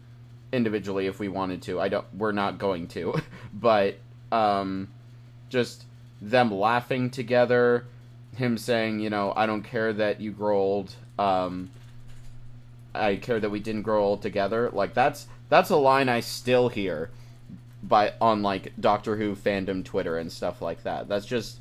[0.53, 1.81] individually if we wanted to.
[1.81, 2.07] I don't.
[2.13, 3.15] We're not going to,
[3.55, 3.99] but
[4.33, 4.89] um,
[5.51, 5.85] just
[6.21, 7.87] them laughing together,
[8.37, 10.95] him saying, you know, I don't care that you grow old.
[11.17, 11.71] Um,
[12.93, 14.71] I care that we didn't grow old together.
[14.73, 17.11] Like that's that's a line I still hear
[17.81, 21.07] by on like Doctor Who fandom Twitter and stuff like that.
[21.07, 21.59] That's just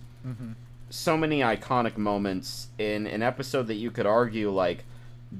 [0.89, 4.83] so many iconic moments in an episode that you could argue like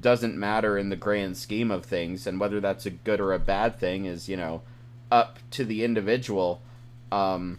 [0.00, 3.40] doesn't matter in the grand scheme of things and whether that's a good or a
[3.40, 4.62] bad thing is, you know,
[5.10, 6.62] up to the individual.
[7.10, 7.58] Um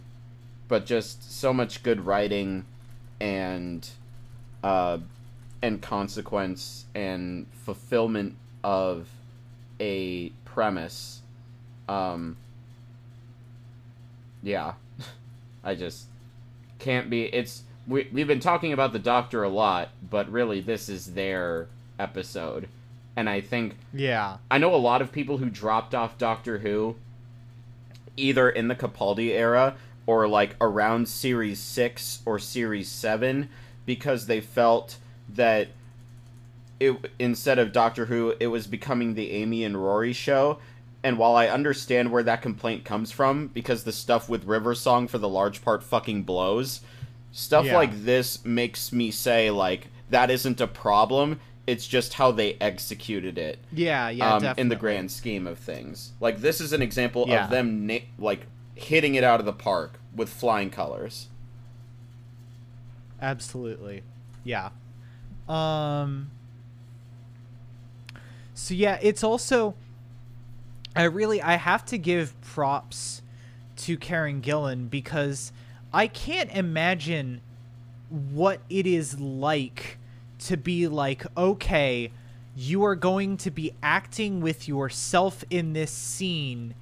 [0.66, 2.64] but just so much good writing
[3.20, 3.86] and
[4.64, 4.96] uh
[5.60, 9.08] and consequence and fulfillment of
[9.78, 11.20] a premise
[11.86, 12.34] um
[14.42, 14.72] yeah
[15.64, 16.06] i just
[16.78, 20.88] can't be it's we, we've been talking about the doctor a lot but really this
[20.88, 21.66] is their
[21.98, 22.68] episode
[23.16, 24.38] and i think Yeah.
[24.50, 26.96] I know a lot of people who dropped off Doctor Who
[28.16, 29.74] either in the Capaldi era
[30.06, 33.50] or like around series 6 or series 7
[33.84, 34.96] because they felt
[35.28, 35.68] that
[36.80, 40.58] it instead of Doctor Who it was becoming the Amy and Rory show
[41.02, 45.06] and while I understand where that complaint comes from because the stuff with River Song
[45.08, 46.80] for the large part fucking blows
[47.32, 47.76] stuff Yeah.
[47.76, 53.38] like this makes me say like that isn't a problem it's just how they executed
[53.38, 54.60] it Yeah, yeah, um, definitely.
[54.60, 56.12] in the grand scheme of things.
[56.20, 57.44] Like this is an example Yeah.
[57.44, 58.46] of them na- like
[58.76, 61.26] hitting it out of the park with flying colors.
[63.20, 64.02] Absolutely.
[64.44, 64.70] Yeah.
[65.48, 66.30] Um
[68.56, 69.74] So yeah, it's also
[70.96, 73.20] I really I have to give props
[73.76, 75.52] to Karen Gillan because
[75.92, 77.42] I can't imagine
[78.08, 79.98] what it is like
[80.38, 82.10] to be like, okay,
[82.56, 86.74] you are going to be acting with yourself in this scene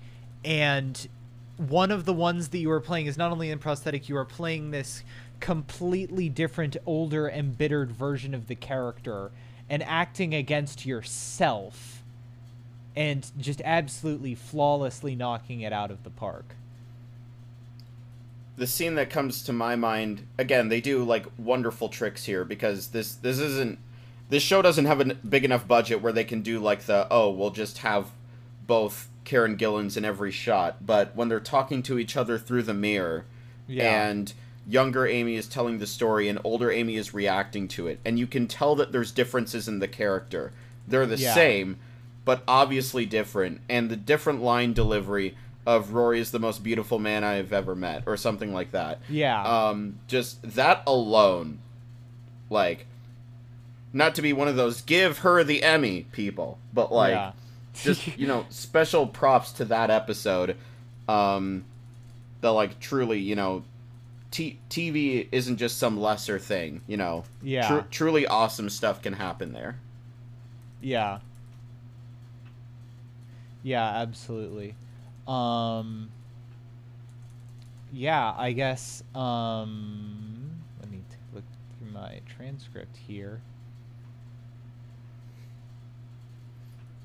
[0.45, 1.09] and
[1.57, 4.25] one of the ones that you are playing is not only in prosthetic you are
[4.25, 5.03] playing this
[5.41, 9.33] completely different older embittered version of the character
[9.69, 12.03] and acting against yourself
[12.97, 16.55] and just absolutely flawlessly knocking it out of the park
[18.57, 22.89] The scene that comes to my mind again, they do like wonderful tricks here because
[22.89, 23.79] this this isn't
[24.31, 27.31] this show doesn't have a big enough budget where they can do like the oh
[27.31, 28.11] we'll just have
[28.67, 32.75] both Karen Gillan's in every shot, but when they're talking to each other through the
[32.75, 33.25] mirror,
[33.67, 34.05] Yeah.
[34.09, 34.33] and
[34.69, 38.27] younger Amy is telling the story and older Amy is reacting to it, and you
[38.27, 40.53] can tell that there's differences in the character.
[40.89, 41.35] They're the Yeah.
[41.35, 41.79] same,
[42.25, 45.37] but obviously different, and the different line delivery
[45.67, 49.01] of Rory is the most beautiful man I have ever met, or something like that.
[49.09, 51.59] yeah Um, just that alone,
[52.51, 52.87] like,
[53.93, 57.33] not to be one of those give her the Emmy people, but like, yeah.
[57.75, 60.57] just you know, special props to that episode.
[61.09, 61.65] Um,
[62.41, 63.63] that like truly, you know,
[64.35, 66.81] t- TV isn't just some lesser thing.
[66.89, 67.69] You know, Yeah.
[67.69, 69.79] Tru- truly awesome stuff can happen there.
[70.83, 71.21] Yeah.
[73.63, 74.75] Yeah, absolutely.
[75.29, 76.11] Um
[77.93, 81.45] Yeah, I guess um let me take a look
[81.79, 83.41] through my transcript here.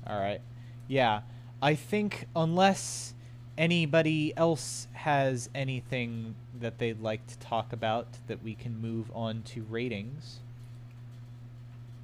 [0.04, 0.40] All right.
[0.88, 1.20] Yeah.
[1.62, 3.14] I think unless
[3.60, 9.42] anybody else has anything that they'd like to talk about that we can move on
[9.42, 10.40] to ratings.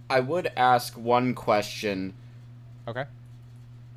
[0.09, 2.15] I would ask one question.
[2.87, 3.05] Okay.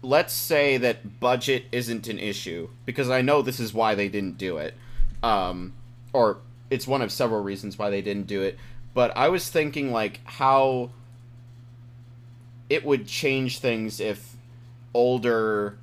[0.01, 4.37] let's say that budget isn't an issue because I know this is why they didn't
[4.37, 4.73] do it,
[5.21, 5.73] um,
[6.13, 6.37] or
[6.69, 8.57] it's one of several reasons why they didn't do it.
[8.93, 10.91] But I was thinking like how
[12.69, 14.37] it would change things if
[14.93, 15.77] older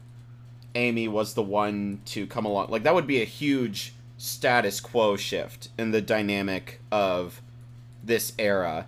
[0.77, 2.68] Amy was the one to come along.
[2.68, 7.43] Like that would be a huge status quo shift in the dynamic of
[8.05, 8.87] this era.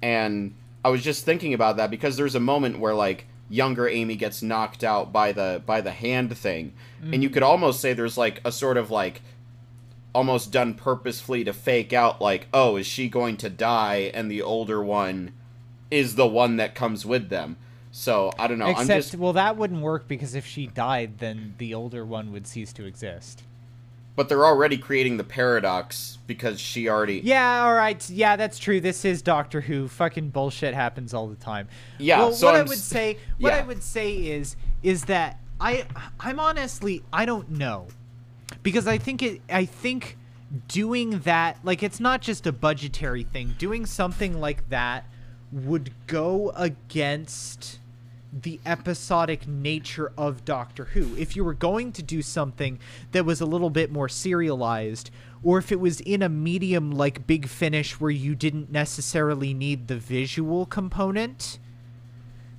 [0.00, 0.54] And
[0.84, 4.42] I was just thinking about that because there's a moment where like younger Amy gets
[4.42, 6.74] knocked out by the by the hand thing.
[7.02, 7.32] And you mm.
[7.32, 9.22] could almost say there's like a sort of like
[10.14, 14.42] almost done purposefully to fake out like, oh, is she going to die and the
[14.42, 15.32] older one
[15.90, 17.56] is the one that comes with them.
[17.94, 18.64] So, I don't know.
[18.64, 22.32] I'm Except, just well, that wouldn't work because if she died, then the older one
[22.32, 23.42] would cease to exist.
[24.16, 28.08] but they're already creating the paradox because she already Yeah, all right.
[28.10, 28.80] Yeah, that's true.
[28.80, 29.88] This is Doctor Who.
[29.88, 31.68] Fucking bullshit happens all the time.
[31.98, 35.38] Yeah, Well, so what i I'm would say, what I would say is, is that
[35.60, 35.84] I,
[36.18, 37.88] I'm honestly, I don't know,
[38.62, 40.16] because I think it, I think
[40.68, 43.54] doing that, like, it's not just a budgetary thing.
[43.58, 45.04] Doing something like that
[45.52, 47.78] would go against
[48.32, 51.14] the episodic nature of Doctor Who.
[51.16, 52.78] If you were going to do something
[53.12, 55.10] that was a little bit more serialized,
[55.42, 59.88] or if it was in a medium like Big Finish where you didn't necessarily need
[59.88, 61.58] the visual component,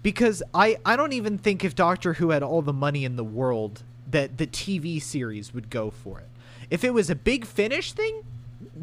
[0.03, 3.23] because I, I don't even think if Doctor Who had all the money in the
[3.23, 6.29] world that the TV series would go for it.
[6.69, 8.23] If it was a Big Finish thing,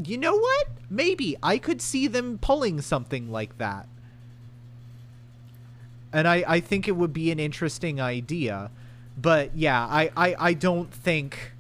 [0.05, 0.69] you know what?
[0.89, 3.89] Maybe I could see them pulling something like that
[6.13, 8.71] and I, I think it would be an interesting idea
[9.17, 11.53] but yeah i i, I don't think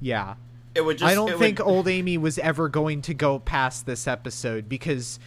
[0.00, 0.34] yeah
[0.74, 1.10] It would just.
[1.10, 5.18] i don't think would, old amy was ever going to go past this episode because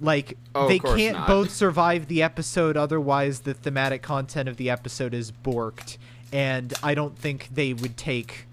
[0.00, 1.26] like Oh, they can't not.
[1.26, 5.96] both survive the episode otherwise the thematic content of the episode is borked
[6.32, 8.46] and i don't think they would take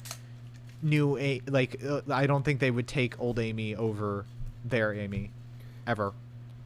[0.82, 4.26] new a like uh, i don't think they would take old amy over
[4.66, 5.32] their amy
[5.86, 6.14] ever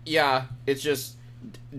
[0.05, 1.15] Yeah, it's just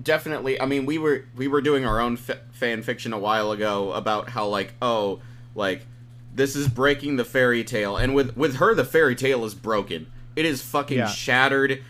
[0.02, 0.60] definitely.
[0.60, 3.92] I mean, we were we were doing our own f- fan fiction a while ago
[3.92, 5.20] about how like oh
[5.54, 5.86] like
[6.34, 10.06] this is breaking the fairy tale, and with with her the fairy tale is broken.
[10.36, 11.08] It is fucking Yeah.
[11.08, 11.82] shattered.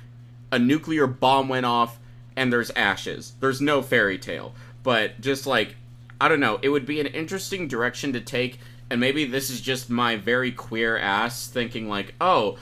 [0.51, 1.99] A nuclear bomb went off,
[2.35, 3.35] and there's ashes.
[3.41, 5.77] There's no fairy tale, but just like
[6.21, 8.59] I don't know, it would be an interesting direction to take.
[8.91, 12.57] And maybe this is just my very queer ass thinking like, oh,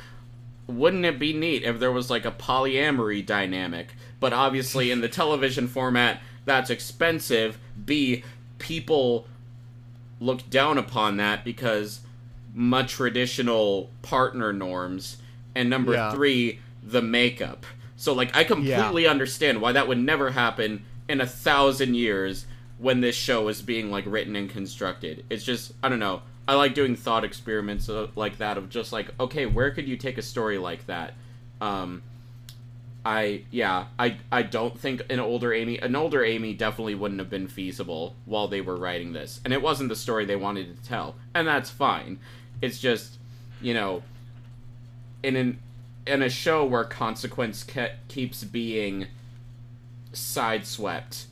[0.66, 3.94] wouldn't it be neat if there was like a polyamory dynamic?
[4.20, 7.58] But obviously, in the television format, that's expensive.
[7.84, 8.24] B,
[8.58, 9.26] people
[10.20, 12.00] look down upon that because
[12.54, 15.18] much traditional partner norms.
[15.54, 16.12] And number Yeah.
[16.12, 17.66] three, the makeup.
[17.96, 22.46] So, like, I completely understand why that would never happen in a thousand years
[22.78, 25.24] when this show is being, like, written and constructed.
[25.30, 26.22] It's just, I don't know.
[26.48, 29.96] I like doing thought experiments uh, like that of just like, okay, where could you
[29.96, 31.14] take a story like that?
[31.60, 32.02] Um,
[33.06, 37.30] I yeah, I I don't think an older Amy, an older Amy definitely wouldn't have
[37.30, 40.88] been feasible while they were writing this, and it wasn't the story they wanted to
[40.88, 42.18] tell, and that's fine.
[42.60, 43.18] It's just,
[43.62, 44.02] you know,
[45.22, 45.60] in an
[46.04, 49.06] in a show where consequence ke- keeps being
[50.12, 51.26] sideswept,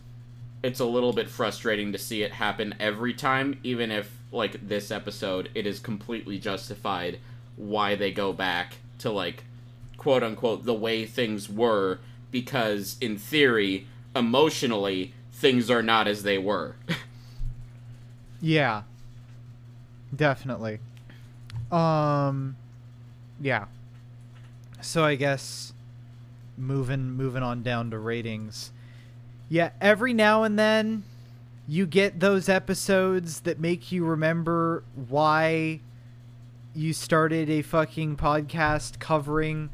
[0.63, 4.93] it's a little bit frustrating to see it happen every time, even if like this
[4.93, 7.19] episode, it is completely justified
[7.57, 9.43] why they go back to like
[10.05, 11.99] quote unquote the way things were
[12.31, 16.77] because in theory emotionally things are not as they were
[18.45, 18.83] Yeah.
[20.15, 20.81] Definitely.
[21.73, 22.57] Um
[23.41, 23.65] yeah.
[24.83, 25.73] So I guess
[26.59, 28.71] moving moving on down to ratings.
[29.49, 31.05] Yeah, every now and then
[31.67, 35.81] you get those episodes that make you remember why
[36.75, 39.71] you started a fucking podcast covering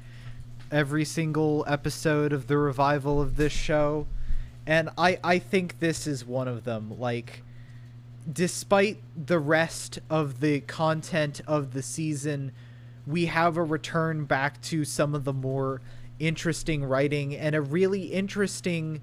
[0.71, 4.07] every single episode of the revival of this show.
[4.67, 6.99] And I I think this is one of them.
[6.99, 7.43] Like
[8.31, 12.53] despite the rest of the content of the season,
[13.07, 15.81] we have a return back to some of the more
[16.19, 19.01] interesting writing and a really interesting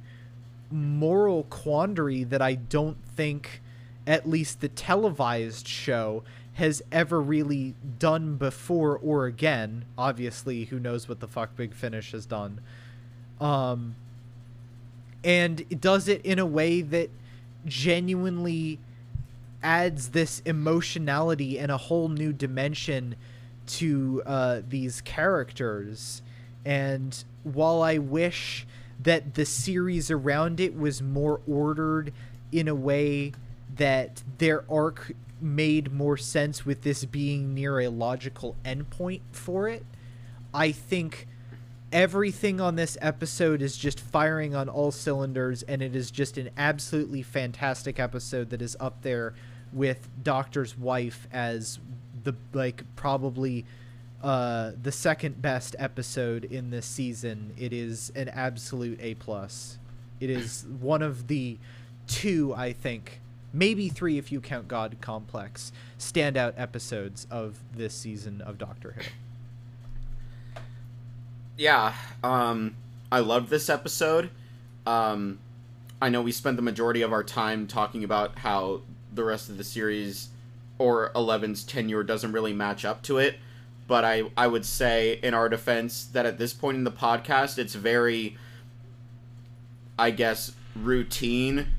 [0.69, 3.61] moral quandary that I don't think
[4.05, 6.23] at least the televised show
[6.57, 9.85] has ever really done before or again.
[9.97, 12.59] Obviously, who knows what the fuck Big Finish has done.
[13.39, 13.95] Um
[15.23, 17.09] and it does it in a way that
[17.65, 18.79] genuinely
[19.61, 23.15] adds this emotionality and a whole new dimension
[23.65, 26.21] to uh, these characters.
[26.63, 28.65] And while I wish
[29.01, 32.13] that the series around it was more ordered
[32.51, 33.33] in a way
[33.75, 35.11] that their arc
[35.41, 39.85] made more sense with this being near a logical endpoint for it,
[40.53, 41.27] I think
[41.91, 46.49] everything on this episode is just firing on all cylinders and it is just an
[46.57, 49.33] absolutely fantastic episode that is up there
[49.71, 51.79] with Doctor's wife as
[52.23, 53.65] the like probably
[54.23, 57.53] uh the second best episode in this season.
[57.57, 59.77] It is an absolute A plus.
[60.19, 61.57] It is one of the
[62.07, 63.21] two, I think,
[63.57, 69.01] maybe three if you count God Complex, standout episodes of this season of Doctor Who.
[71.57, 72.75] yeah um
[73.11, 74.29] i loved this episode
[74.85, 75.39] um
[75.99, 78.81] i know we spent the majority of our time talking about how
[79.11, 80.29] the rest of the series
[80.77, 83.37] or 11's tenure doesn't really match up to it
[83.87, 87.57] but i i would say in our defense that at this point in the podcast
[87.57, 88.37] it's very
[89.97, 91.69] i guess routine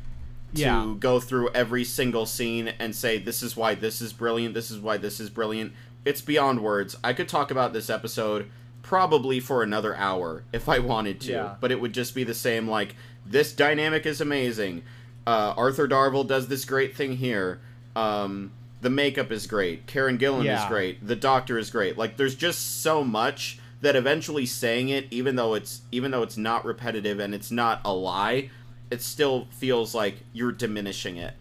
[0.55, 0.61] to
[0.97, 4.79] go through every single scene and say this is why this is brilliant this is
[4.79, 5.73] why this is brilliant
[6.05, 8.49] it's beyond words i could talk about this episode
[8.83, 11.55] probably for another hour if i wanted to Yeah.
[11.61, 12.95] but it would just be the same like
[13.27, 14.85] this dynamic is amazing.
[15.27, 17.61] Uh, Arthur Darvill does this great thing here.
[17.95, 19.87] Um, the makeup is great.
[19.87, 21.07] Karen Gillan is great.
[21.07, 21.99] The Doctor is great.
[21.99, 26.39] Like there's just so much that eventually saying it, even though it's even though it's
[26.39, 28.49] not repetitive and it's not a lie,
[28.91, 31.35] it still feels like you're diminishing it.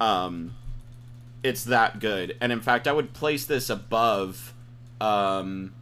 [0.00, 0.54] Um,
[1.42, 4.54] it's that good, and in fact, I would place this above.
[5.00, 5.74] Um,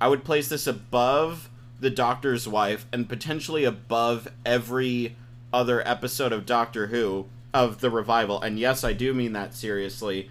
[0.00, 1.48] I would place this above
[1.80, 5.16] the Doctor's Wife and potentially above every
[5.52, 8.40] other episode of Doctor Who of the revival.
[8.40, 10.30] And yes, I do mean that seriously,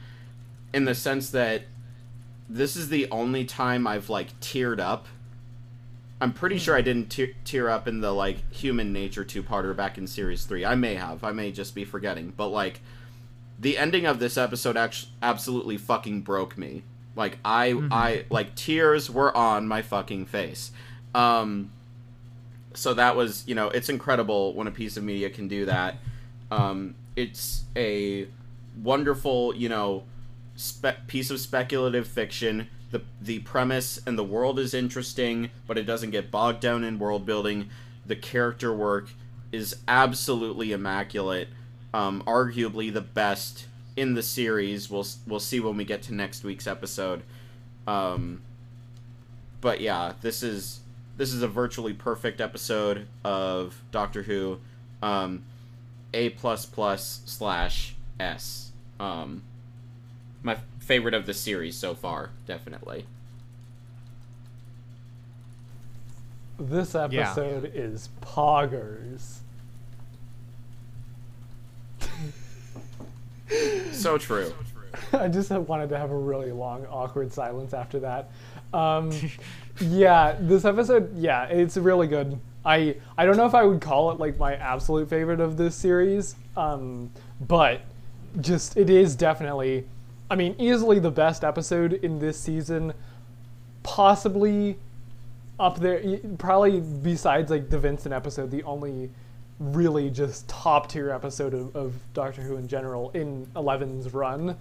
[0.73, 1.63] in the sense that
[2.47, 5.07] this is the only time I've like teared up.
[6.21, 9.97] I'm pretty sure I didn't te- tear up in the like Human Nature two-parter back
[9.97, 10.65] in series three.
[10.65, 11.23] I may have.
[11.23, 12.33] I may just be forgetting.
[12.35, 12.81] But like,
[13.59, 16.83] the ending of this episode actually absolutely fucking broke me.
[17.15, 20.71] Like I I like tears were on my fucking face.
[21.13, 21.71] Um
[22.73, 25.97] so that was, you know, it's incredible when a piece of media can do that.
[26.51, 28.27] Um it's a
[28.81, 30.03] wonderful, you know,
[30.55, 32.69] spe- piece of speculative fiction.
[32.91, 36.99] The the premise and the world is interesting, but it doesn't get bogged down in
[36.99, 37.69] world building.
[38.05, 39.09] The character work
[39.51, 41.49] is absolutely immaculate.
[41.93, 43.65] Um, arguably the best
[43.95, 44.89] in the series.
[44.89, 47.23] We'll we'll see when we get to next week's episode.
[47.87, 48.41] Um,
[49.61, 50.79] but yeah, this is
[51.17, 54.59] this is a virtually perfect episode of Doctor Who.
[55.01, 55.43] Um,
[56.13, 58.71] a plus plus slash S.
[58.99, 59.43] Um,
[60.43, 60.57] my
[60.89, 63.05] favorite of the series so far, definitely.
[66.57, 69.37] This episode is poggers.
[73.91, 74.53] So true.
[75.13, 78.29] I just wanted to have a really long, awkward silence after that.
[78.73, 79.11] Um,
[79.81, 82.39] yeah, this episode, yeah, it's really good.
[82.63, 85.75] I I don't know if I would call it like my absolute favorite of this
[85.75, 87.11] series, um,
[87.41, 87.81] but
[88.41, 89.85] just it is definitely,
[90.29, 92.93] I mean, easily the best episode in this season.
[93.83, 94.77] Possibly
[95.59, 99.09] up there, probably besides like the Vincent episode, the only
[99.59, 104.55] really just top tier episode of, of Doctor Who in general in Eleven's run.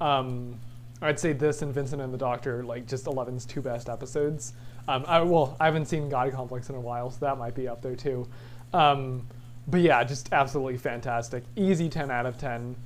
[0.00, 0.58] Um,
[1.00, 4.52] I'd say this and Vincent and the Doctor, like just Eleven's two best episodes.
[4.88, 7.68] Um, I, well, I haven't seen God Complex in a while, so that might be
[7.68, 8.26] up there too.
[8.72, 9.26] Um,
[9.68, 11.44] but yeah, just absolutely fantastic.
[11.56, 12.76] Easy 10 out of 10.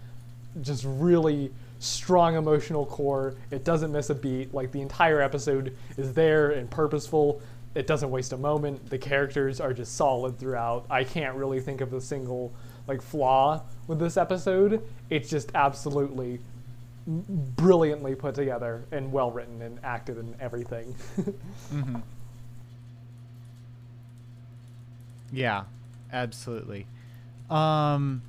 [0.62, 3.34] Just really strong emotional core.
[3.50, 4.54] It doesn't miss a beat.
[4.54, 7.42] Like the entire episode is there and purposeful.
[7.74, 8.88] It doesn't waste a moment.
[8.88, 10.86] The characters are just solid throughout.
[10.88, 12.52] I can't really think of a single
[12.86, 14.82] like flaw with this episode.
[15.10, 16.40] It's just absolutely
[17.06, 20.94] brilliantly put together and well written and acted and everything.
[25.32, 25.64] Yeah,
[26.12, 26.86] absolutely.
[27.48, 28.22] Um,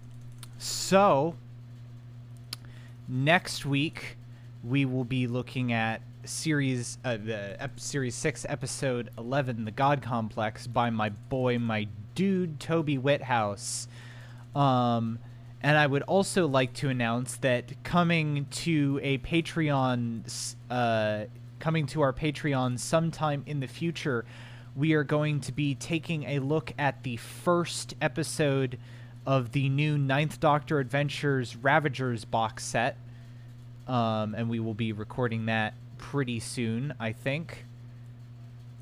[0.58, 1.36] so
[3.12, 4.18] next week
[4.64, 10.02] we will be looking at series uh, the ep- series six episode eleven, the God
[10.02, 13.88] Complex, by my boy, my dude, Toby Whithouse.
[14.56, 15.20] Um,
[15.62, 21.26] and I would also like to announce that coming to a Patreon, uh,
[21.60, 24.26] coming to our Patreon sometime in the future,
[24.76, 28.80] we are going to be taking a look at the first episode
[29.26, 32.98] of the new Ninth Doctor Adventures Ravagers box set.
[33.88, 37.66] Um, and we will be recording that pretty soon, I think.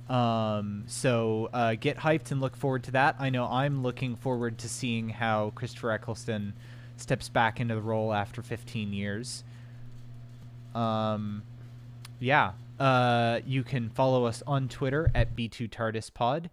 [0.09, 3.15] Um, so uh, get hyped and look forward to that.
[3.19, 6.53] I know I'm looking forward to seeing how Christopher Eccleston
[6.97, 9.43] steps back into the role after 15 years.
[10.73, 11.43] Um,
[12.19, 12.53] yeah.
[12.79, 16.49] Uh, you can follow us on Twitter at B2TARDISPod.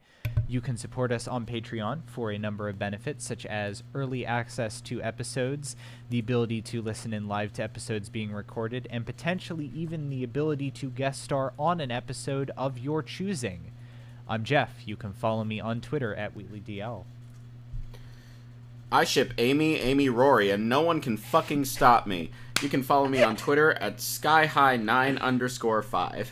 [0.48, 4.80] You can support us on Patreon for a number of benefits, such as early access
[4.82, 5.74] to episodes,
[6.08, 10.70] the ability to listen in live to episodes being recorded, and potentially even the ability
[10.70, 13.72] to guest star on an episode of your choosing.
[14.28, 14.86] I'm Jeff.
[14.86, 17.02] You can follow me on Twitter at WheatleyDL.
[18.92, 22.30] I ship Amy, Amy Rory, and no one can fucking stop me.
[22.62, 26.30] You can follow me on Twitter at skyhigh9 underscore 5.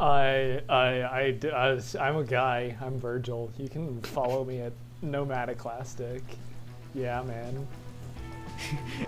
[0.00, 2.76] I, I, I, I I'm a guy.
[2.80, 3.52] I'm Virgil.
[3.58, 4.72] You can follow me at
[5.04, 6.22] Nomadiclastic.
[6.94, 7.66] Yeah, man.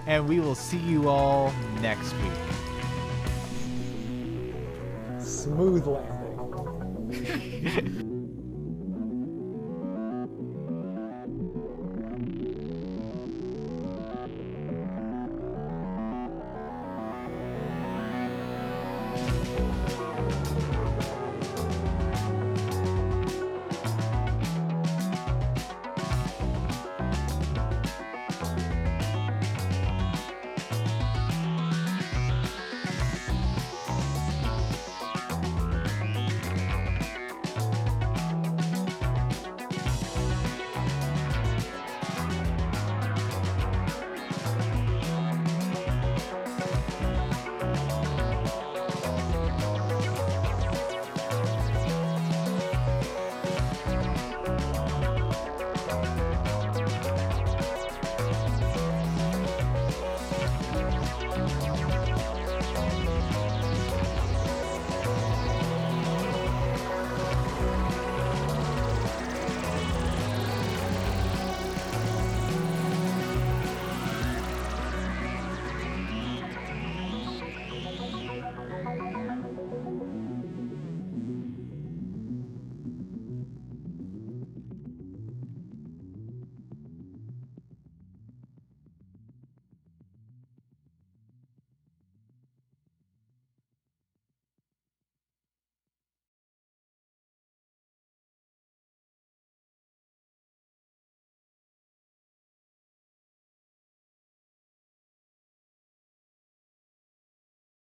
[0.07, 2.33] And we will see you all next week.
[5.19, 7.99] Smooth landing.